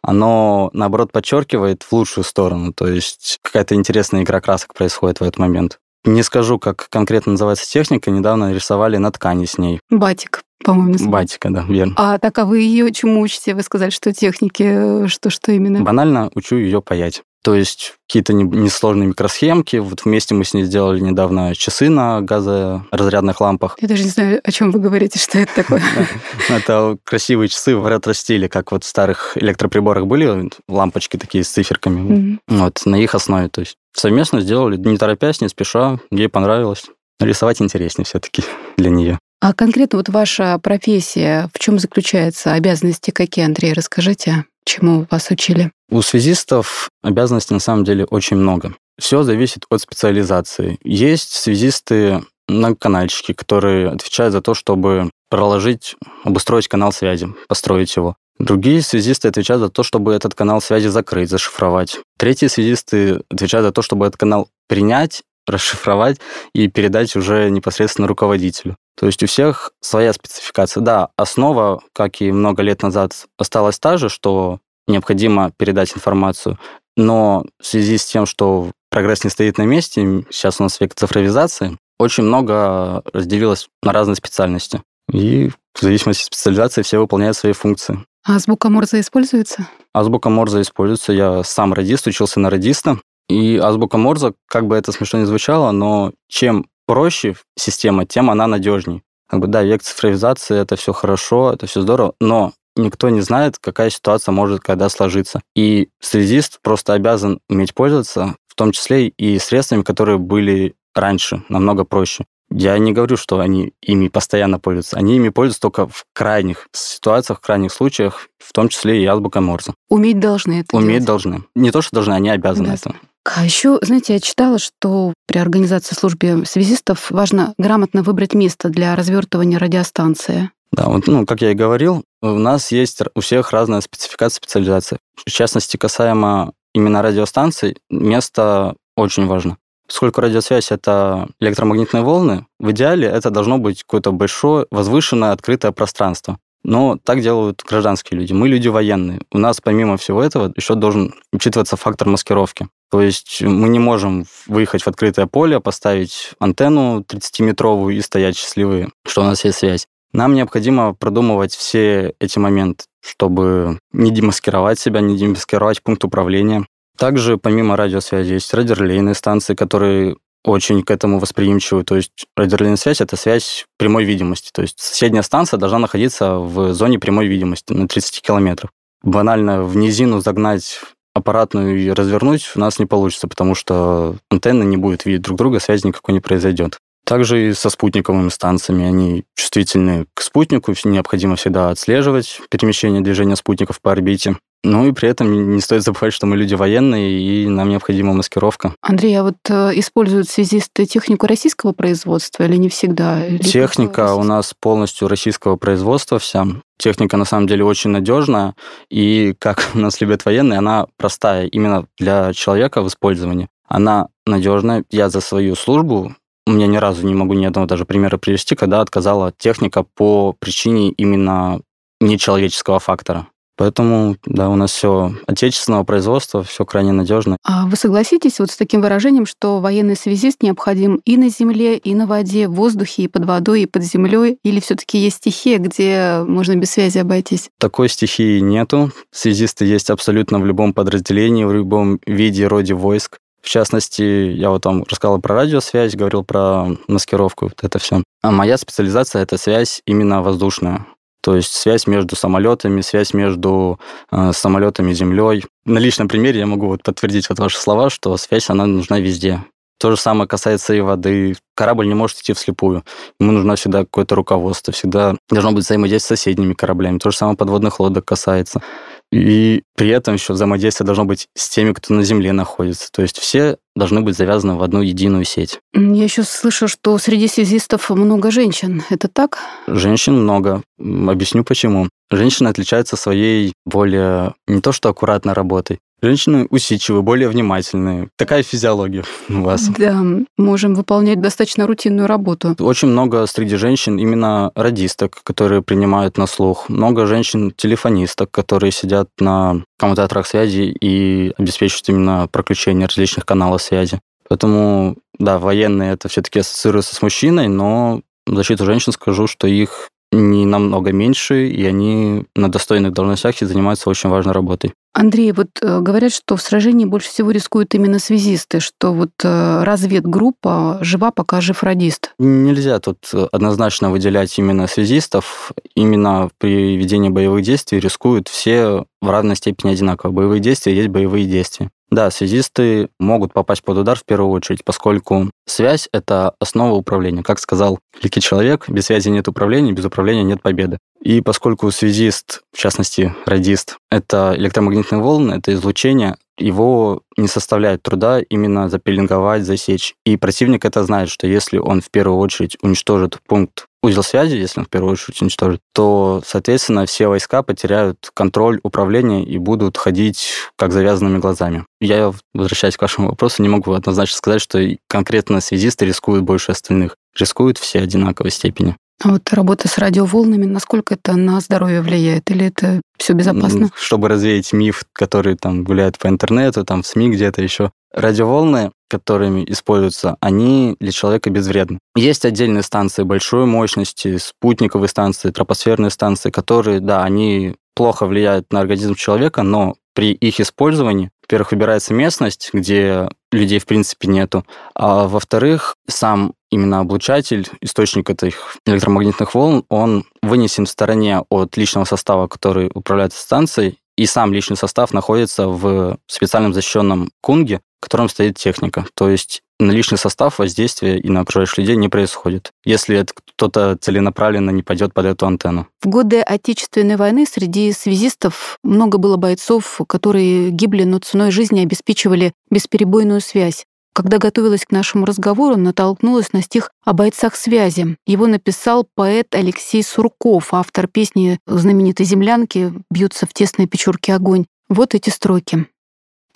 оно, 0.02 0.68
наоборот, 0.74 1.10
подчеркивает 1.10 1.84
в 1.84 1.92
лучшую 1.92 2.24
сторону. 2.24 2.74
То 2.74 2.86
есть 2.86 3.38
какая-то 3.42 3.74
интересная 3.76 4.24
игра 4.24 4.42
красок 4.42 4.74
происходит 4.74 5.20
в 5.20 5.22
этот 5.22 5.38
момент. 5.38 5.78
Не 6.08 6.22
скажу, 6.22 6.58
как 6.58 6.88
конкретно 6.88 7.32
называется 7.32 7.68
техника. 7.70 8.10
Недавно 8.10 8.54
рисовали 8.54 8.96
на 8.96 9.12
ткани 9.12 9.44
с 9.44 9.58
ней. 9.58 9.80
Батик, 9.90 10.42
по-моему. 10.64 10.96
Батика, 11.10 11.50
да, 11.50 11.64
верно. 11.68 11.94
А 11.98 12.18
так, 12.18 12.38
а 12.38 12.46
вы 12.46 12.60
ее 12.60 12.90
чему 12.92 13.20
учите? 13.20 13.54
Вы 13.54 13.62
сказали, 13.62 13.90
что 13.90 14.14
техники, 14.14 15.06
что, 15.06 15.28
что 15.28 15.52
именно? 15.52 15.82
Банально 15.82 16.30
учу 16.34 16.56
ее 16.56 16.80
паять. 16.80 17.22
То 17.42 17.54
есть 17.54 17.94
какие-то 18.08 18.32
несложные 18.32 19.08
микросхемки. 19.08 19.76
Вот 19.76 20.04
вместе 20.04 20.34
мы 20.34 20.44
с 20.44 20.54
ней 20.54 20.64
сделали 20.64 21.00
недавно 21.00 21.54
часы 21.54 21.88
на 21.88 22.20
газоразрядных 22.20 23.40
лампах. 23.40 23.76
Я 23.80 23.88
даже 23.88 24.02
не 24.04 24.10
знаю, 24.10 24.40
о 24.42 24.50
чем 24.50 24.70
вы 24.70 24.80
говорите, 24.80 25.18
что 25.18 25.38
это 25.38 25.54
такое. 25.54 25.82
Это 26.48 26.98
красивые 27.04 27.48
часы 27.48 27.76
в 27.76 27.86
ретро-стиле, 27.86 28.48
как 28.48 28.72
вот 28.72 28.84
в 28.84 28.86
старых 28.86 29.36
электроприборах 29.36 30.06
были 30.06 30.50
лампочки 30.68 31.16
такие 31.16 31.44
с 31.44 31.48
циферками. 31.48 32.38
Вот 32.48 32.82
на 32.84 32.96
их 32.96 33.14
основе. 33.14 33.48
То 33.48 33.60
есть 33.60 33.76
совместно 33.94 34.40
сделали, 34.40 34.76
не 34.76 34.96
торопясь, 34.96 35.40
не 35.40 35.48
спеша. 35.48 36.00
Ей 36.10 36.28
понравилось. 36.28 36.86
Рисовать 37.20 37.60
интереснее 37.60 38.04
все-таки 38.04 38.42
для 38.76 38.90
нее. 38.90 39.18
А 39.40 39.52
конкретно 39.52 39.98
вот 39.98 40.08
ваша 40.08 40.58
профессия, 40.58 41.48
в 41.54 41.58
чем 41.58 41.78
заключается? 41.78 42.52
Обязанности 42.52 43.12
какие, 43.12 43.44
Андрей, 43.44 43.72
расскажите, 43.72 44.44
чему 44.68 45.06
вас 45.10 45.30
учили? 45.30 45.72
У 45.90 46.02
связистов 46.02 46.90
обязанностей 47.02 47.54
на 47.54 47.60
самом 47.60 47.84
деле 47.84 48.04
очень 48.04 48.36
много. 48.36 48.74
Все 48.98 49.22
зависит 49.22 49.64
от 49.70 49.80
специализации. 49.80 50.78
Есть 50.84 51.32
связисты 51.32 52.22
многоканальщики, 52.48 53.32
которые 53.32 53.88
отвечают 53.88 54.32
за 54.32 54.40
то, 54.40 54.54
чтобы 54.54 55.10
проложить, 55.30 55.96
обустроить 56.24 56.68
канал 56.68 56.92
связи, 56.92 57.28
построить 57.48 57.94
его. 57.96 58.16
Другие 58.38 58.82
связисты 58.82 59.28
отвечают 59.28 59.60
за 59.60 59.68
то, 59.68 59.82
чтобы 59.82 60.12
этот 60.12 60.34
канал 60.34 60.60
связи 60.60 60.88
закрыть, 60.88 61.28
зашифровать. 61.28 61.98
Третьи 62.18 62.46
связисты 62.46 63.22
отвечают 63.30 63.66
за 63.66 63.72
то, 63.72 63.82
чтобы 63.82 64.06
этот 64.06 64.16
канал 64.16 64.48
принять, 64.68 65.22
расшифровать 65.48 66.18
и 66.52 66.68
передать 66.68 67.14
уже 67.16 67.50
непосредственно 67.50 68.08
руководителю. 68.08 68.76
То 68.98 69.06
есть 69.06 69.22
у 69.22 69.26
всех 69.26 69.72
своя 69.80 70.12
спецификация. 70.12 70.80
Да, 70.80 71.08
основа, 71.16 71.80
как 71.92 72.20
и 72.20 72.32
много 72.32 72.62
лет 72.62 72.82
назад, 72.82 73.12
осталась 73.38 73.78
та 73.78 73.96
же, 73.96 74.08
что 74.08 74.58
необходимо 74.86 75.52
передать 75.56 75.94
информацию, 75.94 76.58
но 76.96 77.44
в 77.60 77.66
связи 77.66 77.96
с 77.96 78.04
тем, 78.04 78.26
что 78.26 78.72
прогресс 78.90 79.22
не 79.22 79.30
стоит 79.30 79.58
на 79.58 79.62
месте, 79.62 80.24
сейчас 80.30 80.60
у 80.60 80.64
нас 80.64 80.80
век 80.80 80.94
цифровизации, 80.94 81.78
очень 81.98 82.24
много 82.24 83.02
разделилось 83.12 83.68
на 83.82 83.92
разные 83.92 84.16
специальности. 84.16 84.82
И 85.12 85.50
в 85.74 85.80
зависимости 85.80 86.22
от 86.22 86.26
специализации 86.26 86.82
все 86.82 86.98
выполняют 86.98 87.36
свои 87.36 87.52
функции. 87.52 88.04
А 88.26 88.36
азбука 88.36 88.68
Морзе 88.68 89.00
используется? 89.00 89.68
Азбука 89.94 90.28
Морзе 90.28 90.60
используется. 90.60 91.12
Я 91.12 91.42
сам 91.44 91.72
радист, 91.72 92.06
учился 92.06 92.40
на 92.40 92.50
радиста. 92.50 92.98
И 93.28 93.56
азбука 93.58 93.98
Морзе, 93.98 94.34
как 94.46 94.66
бы 94.66 94.76
это 94.76 94.92
смешно 94.92 95.18
не 95.20 95.24
звучало, 95.26 95.70
но 95.70 96.12
чем 96.28 96.66
проще 96.86 97.36
система, 97.56 98.06
тем 98.06 98.30
она 98.30 98.46
надежней. 98.46 99.02
Как 99.28 99.40
бы, 99.40 99.46
да, 99.46 99.62
век 99.62 99.82
цифровизации, 99.82 100.58
это 100.58 100.76
все 100.76 100.92
хорошо, 100.94 101.52
это 101.52 101.66
все 101.66 101.82
здорово, 101.82 102.14
но 102.20 102.52
никто 102.76 103.10
не 103.10 103.20
знает, 103.20 103.58
какая 103.60 103.90
ситуация 103.90 104.32
может 104.32 104.60
когда 104.60 104.88
сложиться. 104.88 105.42
И 105.54 105.88
связист 106.00 106.60
просто 106.62 106.94
обязан 106.94 107.40
уметь 107.50 107.74
пользоваться, 107.74 108.36
в 108.46 108.54
том 108.54 108.72
числе 108.72 109.08
и 109.08 109.38
средствами, 109.38 109.82
которые 109.82 110.16
были 110.16 110.74
раньше, 110.94 111.42
намного 111.50 111.84
проще. 111.84 112.24
Я 112.50 112.78
не 112.78 112.92
говорю, 112.94 113.18
что 113.18 113.40
они 113.40 113.74
ими 113.82 114.08
постоянно 114.08 114.58
пользуются. 114.58 114.96
Они 114.96 115.16
ими 115.16 115.28
пользуются 115.28 115.60
только 115.60 115.86
в 115.86 116.06
крайних 116.14 116.68
ситуациях, 116.72 117.40
в 117.40 117.42
крайних 117.42 117.70
случаях, 117.74 118.28
в 118.38 118.54
том 118.54 118.70
числе 118.70 119.02
и 119.02 119.04
азбука 119.04 119.42
Морзе. 119.42 119.74
Уметь 119.90 120.18
должны 120.18 120.60
это 120.60 120.74
Уметь 120.74 120.88
делать. 120.88 121.04
должны. 121.04 121.44
Не 121.54 121.70
то, 121.70 121.82
что 121.82 121.96
должны, 121.96 122.14
они 122.14 122.30
обязаны 122.30 122.68
Да. 122.68 122.74
этому. 122.74 122.94
А 123.34 123.44
еще, 123.44 123.78
знаете, 123.82 124.14
я 124.14 124.20
читала, 124.20 124.58
что 124.58 125.12
при 125.26 125.38
организации 125.38 125.94
службы 125.94 126.44
связистов 126.46 127.10
важно 127.10 127.54
грамотно 127.58 128.02
выбрать 128.02 128.34
место 128.34 128.68
для 128.68 128.96
развертывания 128.96 129.58
радиостанции. 129.58 130.50
Да, 130.72 130.86
вот, 130.86 131.06
ну, 131.06 131.26
как 131.26 131.40
я 131.40 131.50
и 131.50 131.54
говорил, 131.54 132.04
у 132.22 132.38
нас 132.38 132.72
есть 132.72 133.00
у 133.14 133.20
всех 133.20 133.52
разная 133.52 133.80
спецификация, 133.80 134.36
специализация. 134.36 134.98
В 135.16 135.30
частности, 135.30 135.76
касаемо 135.76 136.52
именно 136.74 137.02
радиостанций, 137.02 137.76
место 137.90 138.74
очень 138.96 139.26
важно. 139.26 139.56
Поскольку 139.86 140.20
радиосвязь— 140.20 140.70
это 140.70 141.28
электромагнитные 141.40 142.02
волны, 142.02 142.46
в 142.58 142.70
идеале 142.72 143.08
это 143.08 143.30
должно 143.30 143.58
быть 143.58 143.82
какое-то 143.82 144.12
большое, 144.12 144.66
возвышенное, 144.70 145.32
открытое 145.32 145.72
пространство. 145.72 146.38
Но 146.64 146.98
так 147.02 147.22
делают 147.22 147.62
гражданские 147.66 148.20
люди. 148.20 148.32
Мы 148.32 148.48
люди 148.48 148.68
военные. 148.68 149.20
У 149.32 149.38
нас, 149.38 149.60
помимо 149.60 149.96
всего 149.96 150.22
этого, 150.22 150.52
еще 150.56 150.74
должен 150.74 151.14
учитываться 151.32 151.76
фактор 151.76 152.08
маскировки. 152.08 152.68
То 152.90 153.00
есть 153.00 153.42
мы 153.42 153.68
не 153.68 153.78
можем 153.78 154.26
выехать 154.46 154.82
в 154.82 154.88
открытое 154.88 155.26
поле, 155.26 155.60
поставить 155.60 156.32
антенну 156.38 157.00
30-метровую 157.00 157.94
и 157.94 158.00
стоять 158.00 158.36
счастливые, 158.36 158.90
что 159.06 159.22
у 159.22 159.24
нас 159.24 159.44
есть 159.44 159.58
связь. 159.58 159.86
Нам 160.12 160.34
необходимо 160.34 160.94
продумывать 160.94 161.54
все 161.54 162.14
эти 162.18 162.38
моменты, 162.38 162.84
чтобы 163.00 163.78
не 163.92 164.10
демаскировать 164.10 164.78
себя, 164.78 165.00
не 165.00 165.18
демаскировать 165.18 165.82
пункт 165.82 166.04
управления. 166.04 166.64
Также 166.96 167.36
помимо 167.36 167.76
радиосвязи 167.76 168.32
есть 168.32 168.52
радиорелейные 168.52 169.14
станции, 169.14 169.54
которые 169.54 170.16
очень 170.44 170.82
к 170.82 170.90
этому 170.90 171.18
восприимчивы. 171.18 171.84
То 171.84 171.96
есть 171.96 172.26
радиорелейная 172.36 172.76
связь— 172.76 173.00
это 173.02 173.16
связь 173.16 173.66
прямой 173.76 174.04
видимости. 174.04 174.50
То 174.52 174.62
есть 174.62 174.78
соседняя 174.80 175.22
станция 175.22 175.58
должна 175.58 175.78
находиться 175.78 176.34
в 176.34 176.72
зоне 176.74 176.98
прямой 176.98 177.26
видимости 177.26 177.72
на 177.72 177.88
30 177.88 178.22
километров. 178.22 178.70
Банально 179.02 179.62
в 179.62 179.76
низину 179.76 180.20
загнать 180.20 180.80
аппаратную 181.14 181.78
и 181.78 181.90
развернуть 181.90 182.52
у 182.54 182.60
нас 182.60 182.78
не 182.78 182.86
получится, 182.86 183.28
потому 183.28 183.54
что 183.54 184.16
антенны 184.30 184.64
не 184.64 184.76
будут 184.76 185.04
видеть 185.04 185.22
друг 185.22 185.38
друга, 185.38 185.60
связи 185.60 185.86
никакой 185.86 186.14
не 186.14 186.20
произойдет. 186.20 186.78
Также 187.04 187.48
и 187.48 187.54
со 187.54 187.70
спутниковыми 187.70 188.28
станциями. 188.28 188.84
Они 188.84 189.24
чувствительны 189.34 190.06
к 190.14 190.20
спутнику, 190.20 190.74
необходимо 190.84 191.36
всегда 191.36 191.70
отслеживать 191.70 192.40
перемещение 192.50 193.00
движения 193.00 193.36
спутников 193.36 193.80
по 193.80 193.92
орбите. 193.92 194.36
Ну 194.64 194.86
и 194.86 194.92
при 194.92 195.08
этом 195.08 195.54
не 195.54 195.60
стоит 195.60 195.82
забывать, 195.82 196.12
что 196.12 196.26
мы 196.26 196.36
люди 196.36 196.54
военные, 196.54 197.20
и 197.20 197.48
нам 197.48 197.68
необходима 197.68 198.12
маскировка. 198.12 198.74
Андрей, 198.82 199.14
а 199.18 199.22
вот 199.22 199.36
э, 199.48 199.78
используют 199.78 200.28
связисты 200.28 200.84
технику 200.84 201.26
российского 201.26 201.72
производства 201.72 202.42
или 202.42 202.56
не 202.56 202.68
всегда? 202.68 203.24
Или 203.24 203.38
Техника 203.38 204.14
у 204.14 204.24
нас 204.24 204.54
полностью 204.58 205.06
российского 205.06 205.56
производства 205.56 206.18
вся. 206.18 206.46
Техника 206.76 207.16
на 207.16 207.24
самом 207.24 207.46
деле 207.46 207.64
очень 207.64 207.90
надежная, 207.90 208.54
и 208.90 209.34
как 209.38 209.70
у 209.74 209.78
нас 209.78 210.00
любят 210.00 210.24
военные, 210.24 210.58
она 210.58 210.86
простая 210.96 211.46
именно 211.46 211.86
для 211.96 212.32
человека 212.32 212.82
в 212.82 212.88
использовании. 212.88 213.48
Она 213.68 214.08
надежная. 214.26 214.84
Я 214.90 215.08
за 215.08 215.20
свою 215.20 215.54
службу 215.54 216.14
у 216.48 216.50
меня 216.50 216.66
ни 216.66 216.78
разу 216.78 217.06
не 217.06 217.14
могу 217.14 217.34
ни 217.34 217.44
одного 217.44 217.66
даже 217.66 217.84
примера 217.84 218.16
привести, 218.16 218.56
когда 218.56 218.80
отказала 218.80 219.32
техника 219.36 219.84
по 219.94 220.32
причине 220.32 220.90
именно 220.92 221.60
нечеловеческого 222.00 222.78
фактора. 222.78 223.28
Поэтому, 223.58 224.16
да, 224.24 224.48
у 224.48 224.54
нас 224.54 224.70
все 224.70 225.12
отечественного 225.26 225.82
производства, 225.82 226.44
все 226.44 226.64
крайне 226.64 226.92
надежно. 226.92 227.36
А 227.44 227.66
вы 227.66 227.76
согласитесь 227.76 228.38
вот 228.38 228.52
с 228.52 228.56
таким 228.56 228.80
выражением, 228.80 229.26
что 229.26 229.58
военный 229.58 229.96
связист 229.96 230.44
необходим 230.44 231.00
и 231.04 231.16
на 231.16 231.28
земле, 231.28 231.76
и 231.76 231.92
на 231.96 232.06
воде, 232.06 232.46
в 232.46 232.52
воздухе, 232.52 233.02
и 233.02 233.08
под 233.08 233.24
водой, 233.24 233.62
и 233.62 233.66
под 233.66 233.82
землей? 233.82 234.38
Или 234.44 234.60
все-таки 234.60 234.98
есть 234.98 235.16
стихия, 235.16 235.58
где 235.58 236.22
можно 236.24 236.54
без 236.54 236.70
связи 236.70 236.98
обойтись? 236.98 237.50
Такой 237.58 237.88
стихии 237.88 238.38
нету. 238.38 238.92
Связисты 239.10 239.64
есть 239.64 239.90
абсолютно 239.90 240.38
в 240.38 240.46
любом 240.46 240.72
подразделении, 240.72 241.42
в 241.42 241.52
любом 241.52 241.98
виде, 242.06 242.46
роде 242.46 242.74
войск. 242.74 243.18
В 243.42 243.48
частности, 243.48 244.02
я 244.02 244.50
вот 244.50 244.62
там 244.62 244.84
рассказал 244.88 245.20
про 245.20 245.34
радиосвязь, 245.34 245.96
говорил 245.96 246.22
про 246.22 246.66
маскировку, 246.86 247.46
вот 247.46 247.58
это 247.62 247.78
все. 247.80 248.04
А 248.22 248.30
моя 248.30 248.56
специализация— 248.56 249.22
это 249.24 249.36
связь 249.36 249.82
именно 249.84 250.22
воздушная. 250.22 250.86
То 251.28 251.36
есть 251.36 251.52
связь 251.52 251.86
между 251.86 252.16
самолетами, 252.16 252.80
связь 252.80 253.12
между 253.12 253.78
э, 254.10 254.32
самолетами 254.32 254.92
и 254.92 254.94
землей. 254.94 255.44
На 255.66 255.78
личном 255.78 256.08
примере 256.08 256.38
я 256.38 256.46
могу 256.46 256.68
вот 256.68 256.82
подтвердить 256.82 257.28
вот 257.28 257.38
ваши 257.38 257.58
слова, 257.58 257.90
что 257.90 258.16
связь, 258.16 258.48
она 258.48 258.64
нужна 258.64 258.98
везде. 258.98 259.44
То 259.78 259.90
же 259.90 259.98
самое 259.98 260.26
касается 260.26 260.72
и 260.72 260.80
воды. 260.80 261.36
Корабль 261.54 261.86
не 261.86 261.92
может 261.92 262.16
идти 262.16 262.32
вслепую. 262.32 262.82
Ему 263.20 263.32
нужно 263.32 263.56
всегда 263.56 263.80
какое-то 263.80 264.14
руководство, 264.14 264.72
всегда 264.72 265.16
должно 265.28 265.52
быть 265.52 265.64
взаимодействие 265.64 266.16
с 266.16 266.20
соседними 266.20 266.54
кораблями. 266.54 266.96
То 266.96 267.10
же 267.10 267.18
самое 267.18 267.36
подводных 267.36 267.78
лодок 267.78 268.06
касается. 268.06 268.62
И 269.10 269.62
при 269.76 269.88
этом 269.88 270.14
еще 270.14 270.34
взаимодействие 270.34 270.84
должно 270.84 271.04
быть 271.04 271.28
с 271.34 271.48
теми, 271.48 271.72
кто 271.72 271.94
на 271.94 272.02
Земле 272.02 272.32
находится. 272.32 272.90
То 272.92 273.02
есть 273.02 273.18
все 273.18 273.56
должны 273.74 274.02
быть 274.02 274.16
завязаны 274.16 274.56
в 274.56 274.62
одну 274.62 274.82
единую 274.82 275.24
сеть. 275.24 275.60
Я 275.72 276.04
еще 276.04 276.24
слышу, 276.24 276.68
что 276.68 276.98
среди 276.98 277.28
связистов 277.28 277.88
много 277.90 278.30
женщин. 278.30 278.82
Это 278.90 279.08
так? 279.08 279.38
Женщин 279.66 280.14
много. 280.20 280.62
Объясню 280.78 281.44
почему. 281.44 281.88
Женщины 282.10 282.48
отличаются 282.48 282.96
своей 282.96 283.52
более 283.64 284.34
не 284.46 284.60
то 284.60 284.72
что 284.72 284.88
аккуратной 284.88 285.34
работой, 285.34 285.78
Женщины 286.00 286.46
усидчивые, 286.50 287.02
более 287.02 287.28
внимательные. 287.28 288.08
Такая 288.16 288.42
физиология 288.42 289.02
у 289.28 289.42
вас. 289.42 289.68
Да, 289.68 290.04
можем 290.36 290.74
выполнять 290.74 291.20
достаточно 291.20 291.66
рутинную 291.66 292.06
работу. 292.06 292.54
Очень 292.60 292.88
много 292.88 293.26
среди 293.26 293.56
женщин 293.56 293.98
именно 293.98 294.52
радисток, 294.54 295.20
которые 295.24 295.62
принимают 295.62 296.16
на 296.16 296.26
слух. 296.26 296.68
Много 296.68 297.06
женщин-телефонисток, 297.06 298.30
которые 298.30 298.70
сидят 298.70 299.08
на 299.18 299.62
коммутаторах 299.76 300.26
связи 300.26 300.74
и 300.80 301.32
обеспечивают 301.36 301.88
именно 301.88 302.28
проключение 302.30 302.86
различных 302.86 303.26
каналов 303.26 303.62
связи. 303.62 304.00
Поэтому, 304.28 304.96
да, 305.18 305.38
военные 305.38 305.92
это 305.94 306.08
все-таки 306.08 306.40
ассоциируются 306.40 306.94
с 306.94 307.02
мужчиной, 307.02 307.48
но 307.48 308.02
в 308.26 308.36
защиту 308.36 308.64
женщин 308.64 308.92
скажу, 308.92 309.26
что 309.26 309.48
их 309.48 309.88
не 310.12 310.46
намного 310.46 310.92
меньше, 310.92 311.48
и 311.48 311.64
они 311.66 312.24
на 312.34 312.50
достойных 312.50 312.92
должностях 312.92 313.42
и 313.42 313.46
занимаются 313.46 313.90
очень 313.90 314.10
важной 314.10 314.32
работой. 314.32 314.72
Андрей, 314.92 315.32
вот 315.32 315.48
э, 315.62 315.80
говорят, 315.80 316.12
что 316.12 316.36
в 316.36 316.42
сражении 316.42 316.84
больше 316.84 317.08
всего 317.08 317.30
рискуют 317.30 317.74
именно 317.74 317.98
связисты, 317.98 318.60
что 318.60 318.92
вот 318.92 319.10
э, 319.22 319.62
разведгруппа 319.62 320.78
жива, 320.80 321.10
пока 321.10 321.40
жив 321.40 321.62
радист. 321.62 322.12
Нельзя 322.18 322.78
тут 322.80 322.98
однозначно 323.32 323.90
выделять 323.90 324.36
именно 324.38 324.66
связистов. 324.66 325.52
Именно 325.74 326.30
при 326.38 326.76
ведении 326.76 327.10
боевых 327.10 327.42
действий 327.44 327.80
рискуют 327.80 328.28
все 328.28 328.86
в 329.00 329.10
равной 329.10 329.36
степени 329.36 329.72
одинаково. 329.72 330.10
Боевые 330.10 330.40
действия 330.40 330.74
есть 330.74 330.88
боевые 330.88 331.26
действия. 331.26 331.70
Да, 331.90 332.10
связисты 332.10 332.90
могут 332.98 333.32
попасть 333.32 333.62
под 333.62 333.78
удар 333.78 333.98
в 333.98 334.04
первую 334.04 334.30
очередь, 334.30 334.62
поскольку 334.62 335.30
связь— 335.46 335.88
это 335.92 336.34
основа 336.38 336.74
управления. 336.74 337.22
Как 337.22 337.38
сказал 337.38 337.78
великий 337.96 338.20
человек, 338.20 338.68
без 338.68 338.86
связи 338.86 339.08
нет 339.08 339.26
управления, 339.26 339.72
без 339.72 339.86
управления 339.86 340.22
нет 340.22 340.42
победы. 340.42 340.78
И 341.02 341.20
поскольку 341.20 341.70
связист, 341.70 342.42
в 342.52 342.58
частности 342.58 343.14
радист, 343.24 343.78
это 343.90 344.34
электромагнитные 344.36 345.00
волны, 345.00 345.34
это 345.34 345.52
излучение, 345.54 346.16
его 346.38 347.02
не 347.16 347.28
составляет 347.28 347.82
труда 347.82 348.20
именно 348.20 348.68
запеленговать, 348.68 349.44
засечь. 349.44 349.94
И 350.04 350.16
противник 350.16 350.64
это 350.64 350.84
знает, 350.84 351.08
что 351.08 351.26
если 351.26 351.58
он 351.58 351.80
в 351.80 351.90
первую 351.90 352.18
очередь 352.18 352.56
уничтожит 352.62 353.18
пункт 353.26 353.66
узел 353.82 354.02
связи, 354.02 354.34
если 354.34 354.60
он 354.60 354.66
в 354.66 354.70
первую 354.70 354.92
очередь 354.92 355.22
уничтожит, 355.22 355.60
то, 355.72 356.20
соответственно, 356.26 356.86
все 356.86 357.06
войска 357.06 357.42
потеряют 357.42 358.10
контроль 358.12 358.60
управления 358.62 359.24
и 359.24 359.38
будут 359.38 359.76
ходить 359.76 360.30
как 360.56 360.72
завязанными 360.72 361.18
глазами. 361.18 361.64
Я, 361.80 362.12
возвращаясь 362.34 362.76
к 362.76 362.82
вашему 362.82 363.10
вопросу, 363.10 363.42
не 363.42 363.48
могу 363.48 363.72
однозначно 363.72 364.16
сказать, 364.16 364.42
что 364.42 364.60
конкретно 364.88 365.40
связисты 365.40 365.86
рискуют 365.86 366.24
больше 366.24 366.52
остальных. 366.52 366.96
Рискуют 367.16 367.58
все 367.58 367.80
одинаковой 367.80 368.30
степени. 368.30 368.76
А 369.02 369.10
вот 369.10 369.32
работа 369.32 369.68
с 369.68 369.78
радиоволнами, 369.78 370.44
насколько 370.44 370.94
это 370.94 371.14
на 371.14 371.40
здоровье 371.40 371.82
влияет? 371.82 372.30
Или 372.30 372.46
это 372.46 372.80
все 372.98 373.12
безопасно? 373.12 373.70
Чтобы 373.76 374.08
развеять 374.08 374.52
миф, 374.52 374.82
который 374.92 375.36
там 375.36 375.62
гуляет 375.62 375.98
по 375.98 376.08
интернету, 376.08 376.64
там 376.64 376.82
в 376.82 376.86
СМИ 376.86 377.10
где-то 377.10 377.40
еще. 377.40 377.70
Радиоволны, 377.92 378.72
которыми 378.88 379.44
используются, 379.46 380.16
они 380.20 380.76
для 380.80 380.90
человека 380.90 381.30
безвредны. 381.30 381.78
Есть 381.94 382.24
отдельные 382.24 382.62
станции 382.62 383.04
большой 383.04 383.46
мощности, 383.46 384.18
спутниковые 384.18 384.88
станции, 384.88 385.30
тропосферные 385.30 385.90
станции, 385.90 386.30
которые, 386.30 386.80
да, 386.80 387.04
они 387.04 387.54
плохо 387.74 388.06
влияют 388.06 388.52
на 388.52 388.60
организм 388.60 388.94
человека, 388.94 389.42
но 389.42 389.76
при 389.94 390.12
их 390.12 390.40
использовании, 390.40 391.10
во-первых, 391.28 391.52
выбирается 391.52 391.92
местность, 391.92 392.48
где 392.54 393.10
людей 393.32 393.58
в 393.58 393.66
принципе 393.66 394.08
нету, 394.08 394.46
а 394.74 395.06
во-вторых, 395.06 395.76
сам 395.86 396.32
именно 396.50 396.80
облучатель, 396.80 397.46
источник 397.60 398.08
этих 398.08 398.56
электромагнитных 398.64 399.34
волн, 399.34 399.66
он 399.68 400.06
вынесен 400.22 400.64
в 400.64 400.70
стороне 400.70 401.22
от 401.28 401.54
личного 401.58 401.84
состава, 401.84 402.28
который 402.28 402.70
управляет 402.72 403.12
станцией, 403.12 403.78
и 403.98 404.06
сам 404.06 404.32
личный 404.32 404.56
состав 404.56 404.94
находится 404.94 405.48
в 405.48 405.98
специальном 406.06 406.54
защищенном 406.54 407.10
кунге, 407.20 407.60
котором 407.80 408.08
стоит 408.08 408.36
техника. 408.36 408.86
То 408.94 409.08
есть 409.08 409.42
на 409.60 409.72
личный 409.72 409.98
состав 409.98 410.38
воздействия 410.38 410.98
и 410.98 411.08
на 411.08 411.20
окружающих 411.20 411.58
людей 411.58 411.76
не 411.76 411.88
происходит, 411.88 412.52
если 412.64 413.04
кто-то 413.04 413.76
целенаправленно 413.80 414.50
не 414.50 414.62
пойдет 414.62 414.94
под 414.94 415.06
эту 415.06 415.26
антенну. 415.26 415.66
В 415.82 415.88
годы 415.88 416.20
Отечественной 416.20 416.96
войны 416.96 417.26
среди 417.26 417.72
связистов 417.72 418.58
много 418.62 418.98
было 418.98 419.16
бойцов, 419.16 419.80
которые 419.88 420.50
гибли, 420.50 420.84
но 420.84 420.98
ценой 420.98 421.30
жизни 421.30 421.60
обеспечивали 421.60 422.32
бесперебойную 422.50 423.20
связь. 423.20 423.64
Когда 423.98 424.18
готовилась 424.18 424.64
к 424.64 424.70
нашему 424.70 425.06
разговору, 425.06 425.56
натолкнулась 425.56 426.32
на 426.32 426.40
стих 426.40 426.70
о 426.84 426.92
бойцах 426.92 427.34
связи. 427.34 427.96
Его 428.06 428.28
написал 428.28 428.86
поэт 428.94 429.34
Алексей 429.34 429.82
Сурков, 429.82 430.54
автор 430.54 430.86
песни 430.86 431.40
знаменитой 431.48 432.06
«Землянки» 432.06 432.72
«Бьются 432.92 433.26
в 433.26 433.34
тесной 433.34 433.66
печурке 433.66 434.14
огонь». 434.14 434.44
Вот 434.68 434.94
эти 434.94 435.10
строки. 435.10 435.66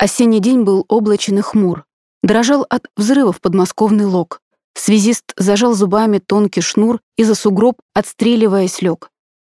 Осенний 0.03 0.41
день 0.41 0.63
был 0.63 0.83
облачен 0.89 1.39
и 1.39 1.41
хмур. 1.41 1.85
Дрожал 2.23 2.65
от 2.69 2.87
взрывов 2.97 3.39
подмосковный 3.39 4.03
лог. 4.03 4.41
Связист 4.75 5.31
зажал 5.37 5.75
зубами 5.75 6.17
тонкий 6.17 6.59
шнур 6.59 6.99
и 7.15 7.23
за 7.23 7.35
сугроб, 7.35 7.77
отстреливаясь, 7.93 8.81
лег. 8.81 9.09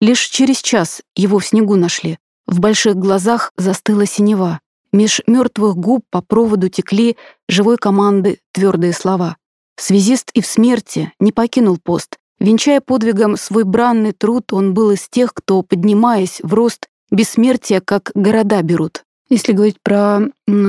Лишь 0.02 0.20
через 0.20 0.60
час 0.60 1.00
его 1.16 1.38
в 1.38 1.46
снегу 1.46 1.76
нашли. 1.76 2.18
В 2.46 2.60
больших 2.60 2.96
глазах 2.96 3.52
застыла 3.56 4.04
синева. 4.04 4.60
Меж 4.92 5.22
мертвых 5.26 5.76
губ 5.76 6.04
по 6.10 6.20
проводу 6.20 6.68
текли 6.68 7.16
живой 7.48 7.78
команды 7.78 8.40
твердые 8.52 8.92
слова. 8.92 9.38
Связист 9.76 10.30
и 10.34 10.42
в 10.42 10.46
смерти 10.46 11.10
не 11.18 11.32
покинул 11.32 11.78
пост. 11.82 12.18
Венчая 12.38 12.82
подвигом 12.82 13.38
свой 13.38 13.64
бранный 13.64 14.12
труд, 14.12 14.52
он 14.52 14.74
был 14.74 14.90
из 14.90 15.08
тех, 15.08 15.32
кто, 15.32 15.62
поднимаясь 15.62 16.40
в 16.42 16.52
рост, 16.52 16.86
бессмертия 17.10 17.80
как 17.80 18.10
города 18.14 18.60
берут. 18.60 19.04
Если 19.34 19.52
говорить 19.52 19.78
про 19.82 20.20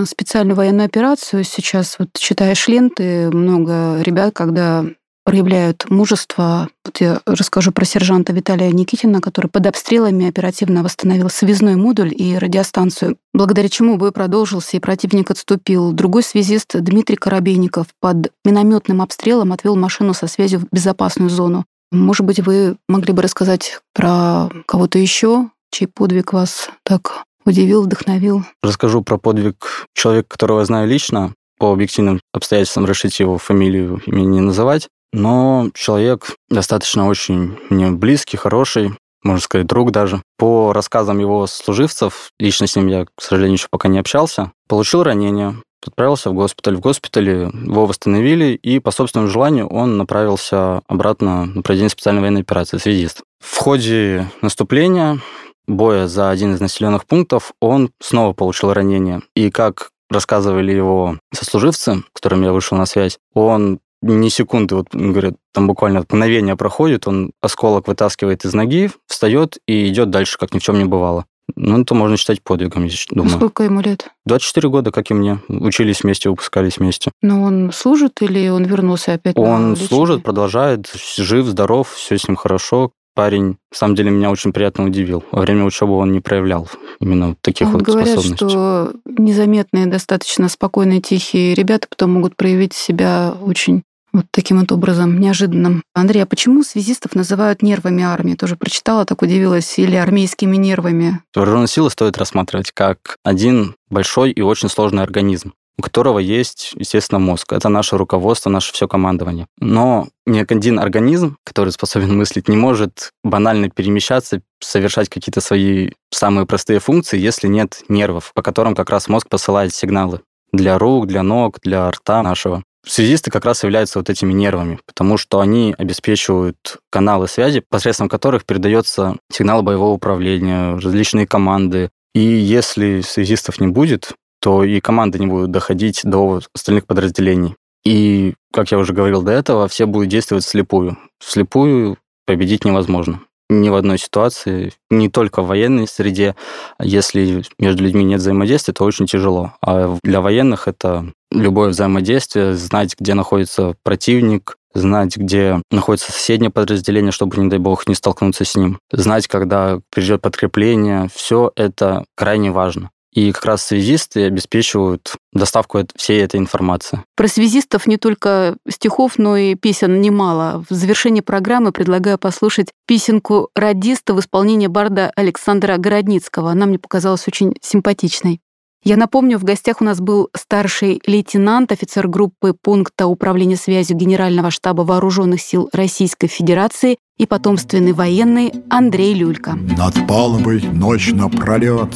специальную 0.07 0.55
военную 0.55 0.87
операцию, 0.87 1.43
сейчас 1.43 1.97
вот 1.99 2.09
читаешь 2.17 2.67
ленты, 2.67 3.29
много 3.29 4.01
ребят, 4.01 4.33
когда 4.33 4.83
проявляют 5.23 5.87
мужество. 5.91 6.69
Вот 6.83 6.99
я 6.99 7.21
расскажу 7.27 7.71
про 7.71 7.85
сержанта 7.85 8.33
Виталия 8.33 8.71
Никитина, 8.71 9.21
который 9.21 9.51
под 9.51 9.67
обстрелами 9.67 10.27
оперативно 10.27 10.81
восстановил 10.81 11.29
связной 11.29 11.75
модуль 11.75 12.11
и 12.11 12.39
радиостанцию, 12.39 13.17
благодаря 13.35 13.69
чему 13.69 13.97
бой 13.97 14.11
продолжился 14.11 14.77
и 14.77 14.79
противник 14.79 15.29
отступил. 15.29 15.91
Другой 15.91 16.23
связист 16.23 16.71
Дмитрий 16.73 17.17
Коробейников 17.17 17.85
под 17.99 18.31
минометным 18.43 19.03
обстрелом 19.03 19.53
отвел 19.53 19.75
машину 19.75 20.15
со 20.15 20.25
связью 20.25 20.61
в 20.61 20.65
безопасную 20.71 21.29
зону. 21.29 21.65
Может 21.91 22.25
быть, 22.25 22.39
вы 22.39 22.77
могли 22.89 23.13
бы 23.13 23.21
рассказать 23.21 23.79
про 23.93 24.49
кого-то 24.65 24.97
еще, 24.97 25.51
чей 25.69 25.85
подвиг 25.85 26.33
вас 26.33 26.71
так 26.83 27.24
удивил, 27.45 27.83
вдохновил? 27.83 28.43
Расскажу 28.61 29.01
про 29.01 29.17
подвиг 29.17 29.87
человека, 29.93 30.27
которого 30.29 30.59
я 30.59 30.65
знаю 30.65 30.87
лично. 30.87 31.33
По 31.57 31.71
объективным 31.71 32.19
обстоятельствам 32.33 32.85
решить 32.85 33.19
его 33.19 33.37
фамилию, 33.37 34.01
имя 34.05 34.23
не 34.23 34.41
называть. 34.41 34.89
Но 35.13 35.69
человек 35.73 36.35
достаточно 36.49 37.07
очень 37.07 37.57
мне 37.69 37.91
близкий, 37.91 38.35
хороший, 38.35 38.91
можно 39.23 39.41
сказать, 39.41 39.67
друг 39.67 39.91
даже. 39.91 40.21
По 40.37 40.73
рассказам 40.73 41.19
его 41.19 41.47
служивцев, 41.47 42.31
лично 42.39 42.67
с 42.67 42.75
ним 42.75 42.87
я, 42.87 43.05
к 43.05 43.21
сожалению, 43.21 43.55
еще 43.55 43.67
пока 43.71 43.87
не 43.87 43.99
общался, 43.99 44.51
получил 44.67 45.03
ранение, 45.03 45.55
отправился 45.87 46.29
в 46.29 46.33
госпиталь. 46.33 46.75
В 46.75 46.81
госпитале 46.81 47.51
его 47.53 47.85
восстановили, 47.85 48.59
и 48.61 48.79
по 48.79 48.91
собственному 48.91 49.31
желанию 49.31 49.67
он 49.67 49.97
направился 49.97 50.81
обратно 50.87 51.45
на 51.45 51.61
проведение 51.61 51.89
специальной 51.89 52.21
военной 52.21 52.41
операции, 52.41 52.77
связист. 52.77 53.21
В 53.39 53.57
ходе 53.57 54.29
наступления 54.41 55.19
боя 55.67 56.07
за 56.07 56.29
один 56.29 56.53
из 56.53 56.59
населенных 56.59 57.05
пунктов 57.05 57.53
он 57.59 57.91
снова 58.01 58.33
получил 58.33 58.73
ранение. 58.73 59.21
И 59.35 59.49
как 59.51 59.89
рассказывали 60.09 60.71
его 60.71 61.17
сослуживцы, 61.33 61.97
с 61.97 62.03
которыми 62.13 62.45
я 62.45 62.53
вышел 62.53 62.77
на 62.77 62.85
связь, 62.85 63.17
он 63.33 63.79
ни 64.01 64.29
секунды, 64.29 64.75
вот 64.75 64.87
говорят, 64.93 65.35
там 65.53 65.67
буквально 65.67 66.01
мгновение 66.01 66.55
проходит, 66.55 67.07
он 67.07 67.31
осколок 67.41 67.87
вытаскивает 67.87 68.45
из 68.45 68.53
ноги, 68.53 68.91
встает 69.07 69.57
и 69.67 69.89
идет 69.89 70.09
дальше, 70.11 70.37
как 70.37 70.53
ни 70.53 70.59
в 70.59 70.63
чем 70.63 70.77
не 70.77 70.85
бывало. 70.85 71.25
Ну, 71.55 71.81
это 71.81 71.93
можно 71.93 72.17
считать 72.17 72.41
подвигом, 72.41 72.85
я 72.85 72.93
думаю. 73.11 73.35
Сколько 73.35 73.63
ему 73.63 73.81
лет? 73.81 74.09
24 74.25 74.69
года, 74.69 74.91
как 74.91 75.11
и 75.11 75.13
мне. 75.13 75.39
Учились 75.47 76.03
вместе, 76.03 76.29
выпускались 76.29 76.77
вместе. 76.77 77.11
Но 77.21 77.43
он 77.43 77.71
служит 77.71 78.21
или 78.21 78.49
он 78.49 78.63
вернулся 78.65 79.13
опять 79.13 79.37
Он 79.37 79.75
служит, 79.75 80.23
продолжает, 80.23 80.91
жив, 81.17 81.45
здоров, 81.45 81.93
все 81.93 82.17
с 82.17 82.27
ним 82.27 82.35
хорошо. 82.35 82.91
Парень, 83.15 83.57
на 83.71 83.77
самом 83.77 83.95
деле, 83.95 84.11
меня 84.11 84.29
очень 84.29 84.51
приятно 84.51 84.85
удивил. 84.85 85.23
Во 85.31 85.41
время 85.41 85.63
учебы 85.63 85.93
он 85.93 86.11
не 86.11 86.19
проявлял 86.19 86.69
именно 86.99 87.35
таких 87.41 87.67
вот, 87.67 87.75
вот 87.75 87.83
говорят, 87.83 88.09
способностей. 88.09 88.49
что 88.49 88.93
незаметные, 89.05 89.85
достаточно 89.87 90.49
спокойные, 90.49 91.01
тихие 91.01 91.53
ребята 91.53 91.87
потом 91.89 92.11
могут 92.11 92.35
проявить 92.35 92.73
себя 92.73 93.33
очень 93.41 93.83
вот 94.15 94.25
таким 94.31 94.59
вот 94.59 94.71
образом, 94.71 95.19
неожиданным. 95.19 95.83
Андрей, 95.93 96.23
а 96.23 96.25
почему 96.25 96.63
связистов 96.63 97.15
называют 97.15 97.61
нервами 97.61 98.03
армии? 98.03 98.35
Тоже 98.35 98.55
прочитала, 98.55 99.05
так 99.05 99.21
удивилась. 99.21 99.77
Или 99.77 99.95
армейскими 99.95 100.55
нервами? 100.55 101.21
Вооруженные 101.33 101.67
силы 101.67 101.89
стоит 101.89 102.17
рассматривать 102.17 102.71
как 102.71 103.17
один 103.23 103.75
большой 103.89 104.31
и 104.31 104.41
очень 104.41 104.69
сложный 104.69 105.03
организм. 105.03 105.53
У 105.77 105.81
которого 105.81 106.19
есть, 106.19 106.73
естественно, 106.75 107.19
мозг. 107.19 107.51
Это 107.53 107.69
наше 107.69 107.97
руководство, 107.97 108.49
наше 108.49 108.73
все 108.73 108.87
командование. 108.87 109.47
Но 109.59 110.07
ни 110.25 110.39
один 110.39 110.79
организм, 110.79 111.37
который 111.43 111.71
способен 111.71 112.17
мыслить, 112.17 112.47
не 112.47 112.57
может 112.57 113.11
банально 113.23 113.69
перемещаться, 113.69 114.41
совершать 114.59 115.09
какие-то 115.09 115.41
свои 115.41 115.91
самые 116.11 116.45
простые 116.45 116.79
функции, 116.79 117.19
если 117.19 117.47
нет 117.47 117.83
нервов, 117.89 118.31
по 118.33 118.41
которым 118.41 118.75
как 118.75 118.89
раз 118.89 119.07
мозг 119.07 119.27
посылает 119.29 119.73
сигналы 119.73 120.21
для 120.53 120.77
рук, 120.77 121.07
для 121.07 121.23
ног, 121.23 121.59
для 121.61 121.89
рта 121.91 122.23
нашего. 122.23 122.63
Связисты 122.87 123.31
как 123.31 123.45
раз 123.45 123.63
являются 123.63 123.97
вот 123.99 124.09
этими 124.09 124.31
нервами, 124.31 124.79
потому 124.85 125.17
что 125.17 125.39
они 125.39 125.73
обеспечивают 125.77 126.77
каналы 126.91 127.27
связи, 127.27 127.63
посредством 127.67 128.09
которых 128.09 128.45
передается 128.45 129.17
сигнал 129.31 129.63
боевого 129.63 129.93
управления, 129.93 130.75
различные 130.75 131.25
команды. 131.25 131.89
И 132.13 132.21
если 132.21 133.01
связистов 133.01 133.59
не 133.59 133.67
будет, 133.67 134.13
то 134.45 134.63
и 134.63 134.79
команды 134.79 135.17
не 135.17 135.25
будут 135.25 135.49
доходить 135.49 136.01
до 136.03 136.39
остальных 136.53 136.85
подразделений. 136.85 137.55
И, 137.83 138.35
как 138.53 138.69
я 138.69 138.77
уже 138.77 138.93
говорил 138.93 139.23
до 139.23 139.31
этого, 139.31 139.67
все 139.67 139.87
будут 139.87 140.09
действовать 140.09 140.43
вслепую. 140.43 140.99
Вслепую 141.19 141.97
победить 142.27 142.63
невозможно. 142.63 143.21
Ни 143.49 143.69
в 143.69 143.73
одной 143.73 143.97
ситуации, 143.97 144.71
не 144.91 145.09
только 145.09 145.41
в 145.41 145.47
военной 145.47 145.87
среде. 145.87 146.35
Если 146.79 147.41
между 147.57 147.81
людьми 147.81 148.03
нет 148.03 148.19
взаимодействия, 148.19 148.75
то 148.75 148.83
очень 148.83 149.07
тяжело. 149.07 149.53
А 149.63 149.97
для 150.03 150.21
военных 150.21 150.67
это 150.67 151.11
любое 151.31 151.69
взаимодействие, 151.69 152.53
знать, 152.53 152.93
где 152.99 153.15
находится 153.15 153.73
противник, 153.81 154.57
знать, 154.75 155.17
где 155.17 155.59
находится 155.71 156.11
соседнее 156.11 156.51
подразделение, 156.51 157.11
чтобы, 157.11 157.35
не 157.37 157.49
дай 157.49 157.57
бог, 157.57 157.87
не 157.87 157.95
столкнуться 157.95 158.45
с 158.45 158.55
ним, 158.55 158.77
знать, 158.91 159.27
когда 159.27 159.79
придет 159.89 160.21
подкрепление, 160.21 161.09
все 161.11 161.51
это 161.55 162.05
крайне 162.15 162.51
важно. 162.51 162.91
И 163.15 163.31
как 163.31 163.45
раз 163.45 163.65
связисты 163.65 164.25
обеспечивают 164.25 165.15
доставку 165.31 165.79
всей 165.95 166.21
этой 166.21 166.37
информации. 166.37 167.01
Про 167.15 167.29
связистов 167.29 167.87
не 167.87 167.97
только 167.97 168.57
стихов, 168.69 169.13
но 169.17 169.37
и 169.37 169.55
песен 169.55 170.01
немало. 170.01 170.65
В 170.69 170.73
завершении 170.73 171.21
программы 171.21 171.71
предлагаю 171.71 172.17
послушать 172.17 172.67
песенку 172.85 173.49
радиста 173.55 174.13
в 174.13 174.19
исполнении 174.19 174.67
барда 174.67 175.11
Александра 175.15 175.77
Городницкого. 175.77 176.51
Она 176.51 176.65
мне 176.65 176.77
показалась 176.77 177.25
очень 177.27 177.55
симпатичной. 177.61 178.41
Я 178.83 178.97
напомню, 178.97 179.39
в 179.39 179.43
гостях 179.43 179.81
у 179.81 179.83
нас 179.83 179.99
был 179.99 180.29
старший 180.35 181.01
лейтенант, 181.07 181.71
офицер 181.71 182.07
группы 182.07 182.53
пункта 182.53 183.07
управления 183.07 183.55
связью 183.55 183.97
Генерального 183.97 184.51
штаба 184.51 184.83
Вооруженных 184.83 185.41
сил 185.41 185.69
Российской 185.73 186.27
Федерации 186.27 186.97
и 187.17 187.25
потомственный 187.25 187.93
военный 187.93 188.53
Андрей 188.69 189.15
Люлька. 189.15 189.53
Над 189.53 190.07
палубой 190.07 190.61
ночь 190.61 191.11
напролет 191.13 191.89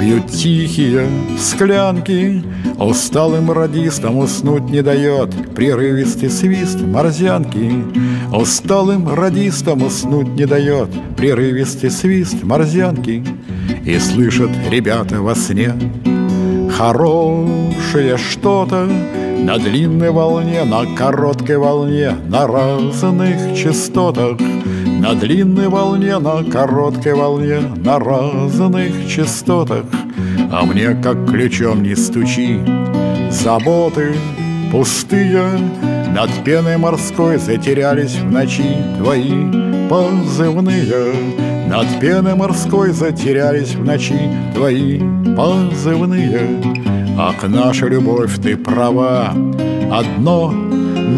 Бьют 0.00 0.28
тихие 0.28 1.06
склянки. 1.38 2.42
Усталым 2.78 3.52
радистам 3.52 4.16
уснуть 4.16 4.70
не 4.70 4.82
дает 4.82 5.30
Прерывистый 5.54 6.30
свист 6.30 6.80
морзянки. 6.80 7.70
Усталым 8.32 9.12
радистам 9.12 9.82
уснуть 9.82 10.28
не 10.28 10.46
дает 10.46 10.88
Прерывистый 11.18 11.90
свист 11.90 12.42
морзянки. 12.42 13.22
И 13.84 13.98
слышат 13.98 14.50
ребята 14.70 15.20
во 15.20 15.34
сне 15.34 15.74
Хорошее 16.78 18.16
что-то 18.16 18.88
на 19.44 19.58
длинной 19.58 20.10
волне, 20.10 20.64
на 20.64 20.84
короткой 20.96 21.58
волне, 21.58 22.12
на 22.28 22.46
разных 22.46 23.56
частотах, 23.56 24.38
На 25.00 25.14
длинной 25.14 25.68
волне, 25.68 26.18
на 26.18 26.44
короткой 26.44 27.14
волне, 27.14 27.60
на 27.76 27.98
разных 27.98 29.08
частотах. 29.08 29.86
А 30.52 30.62
мне 30.66 30.94
как 31.02 31.26
ключом 31.26 31.82
не 31.82 31.96
стучи, 31.96 32.60
заботы 33.30 34.14
пустые 34.70 35.42
Над 36.14 36.30
пеной 36.44 36.76
морской 36.76 37.38
затерялись 37.38 38.16
в 38.16 38.30
ночи 38.30 38.76
твои 38.98 39.50
позывные. 39.88 41.14
Над 41.66 41.98
пеной 41.98 42.34
морской 42.34 42.90
затерялись 42.90 43.74
в 43.74 43.82
ночи 43.82 44.20
твои 44.54 45.00
позывные. 45.34 46.40
Ах, 47.18 47.42
наша 47.48 47.86
любовь, 47.86 48.38
ты 48.42 48.54
права. 48.54 49.32
Одно 49.90 50.52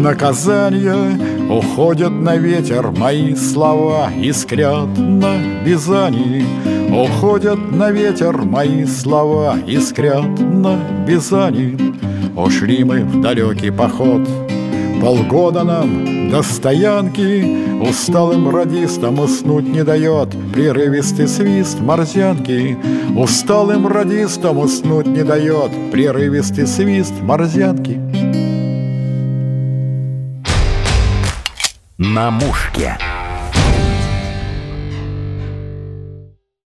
наказание 0.01 1.19
Уходят 1.49 2.11
на 2.11 2.37
ветер 2.37 2.91
мои 2.91 3.35
слова 3.35 4.09
Искрят 4.21 4.97
на 4.97 5.37
бизани. 5.65 6.45
Уходят 6.89 7.59
на 7.71 7.91
ветер 7.91 8.37
мои 8.37 8.85
слова 8.85 9.57
Искрят 9.67 10.39
на 10.39 10.77
бизани. 11.07 11.77
Ушли 12.35 12.83
мы 12.83 13.03
в 13.03 13.21
далекий 13.21 13.71
поход 13.71 14.27
Полгода 15.01 15.63
нам 15.63 16.29
до 16.29 16.41
стоянки. 16.41 17.63
Усталым 17.87 18.49
радистам 18.49 19.19
уснуть 19.19 19.67
не 19.67 19.83
дает 19.83 20.29
Прерывистый 20.53 21.27
свист 21.27 21.79
морзянки. 21.79 22.77
Усталым 23.15 23.87
радистам 23.87 24.57
уснуть 24.57 25.07
не 25.07 25.23
дает 25.23 25.71
Прерывистый 25.91 26.67
свист 26.67 27.13
морзянки 27.21 28.02
На 32.13 32.29
мушке. 32.29 32.95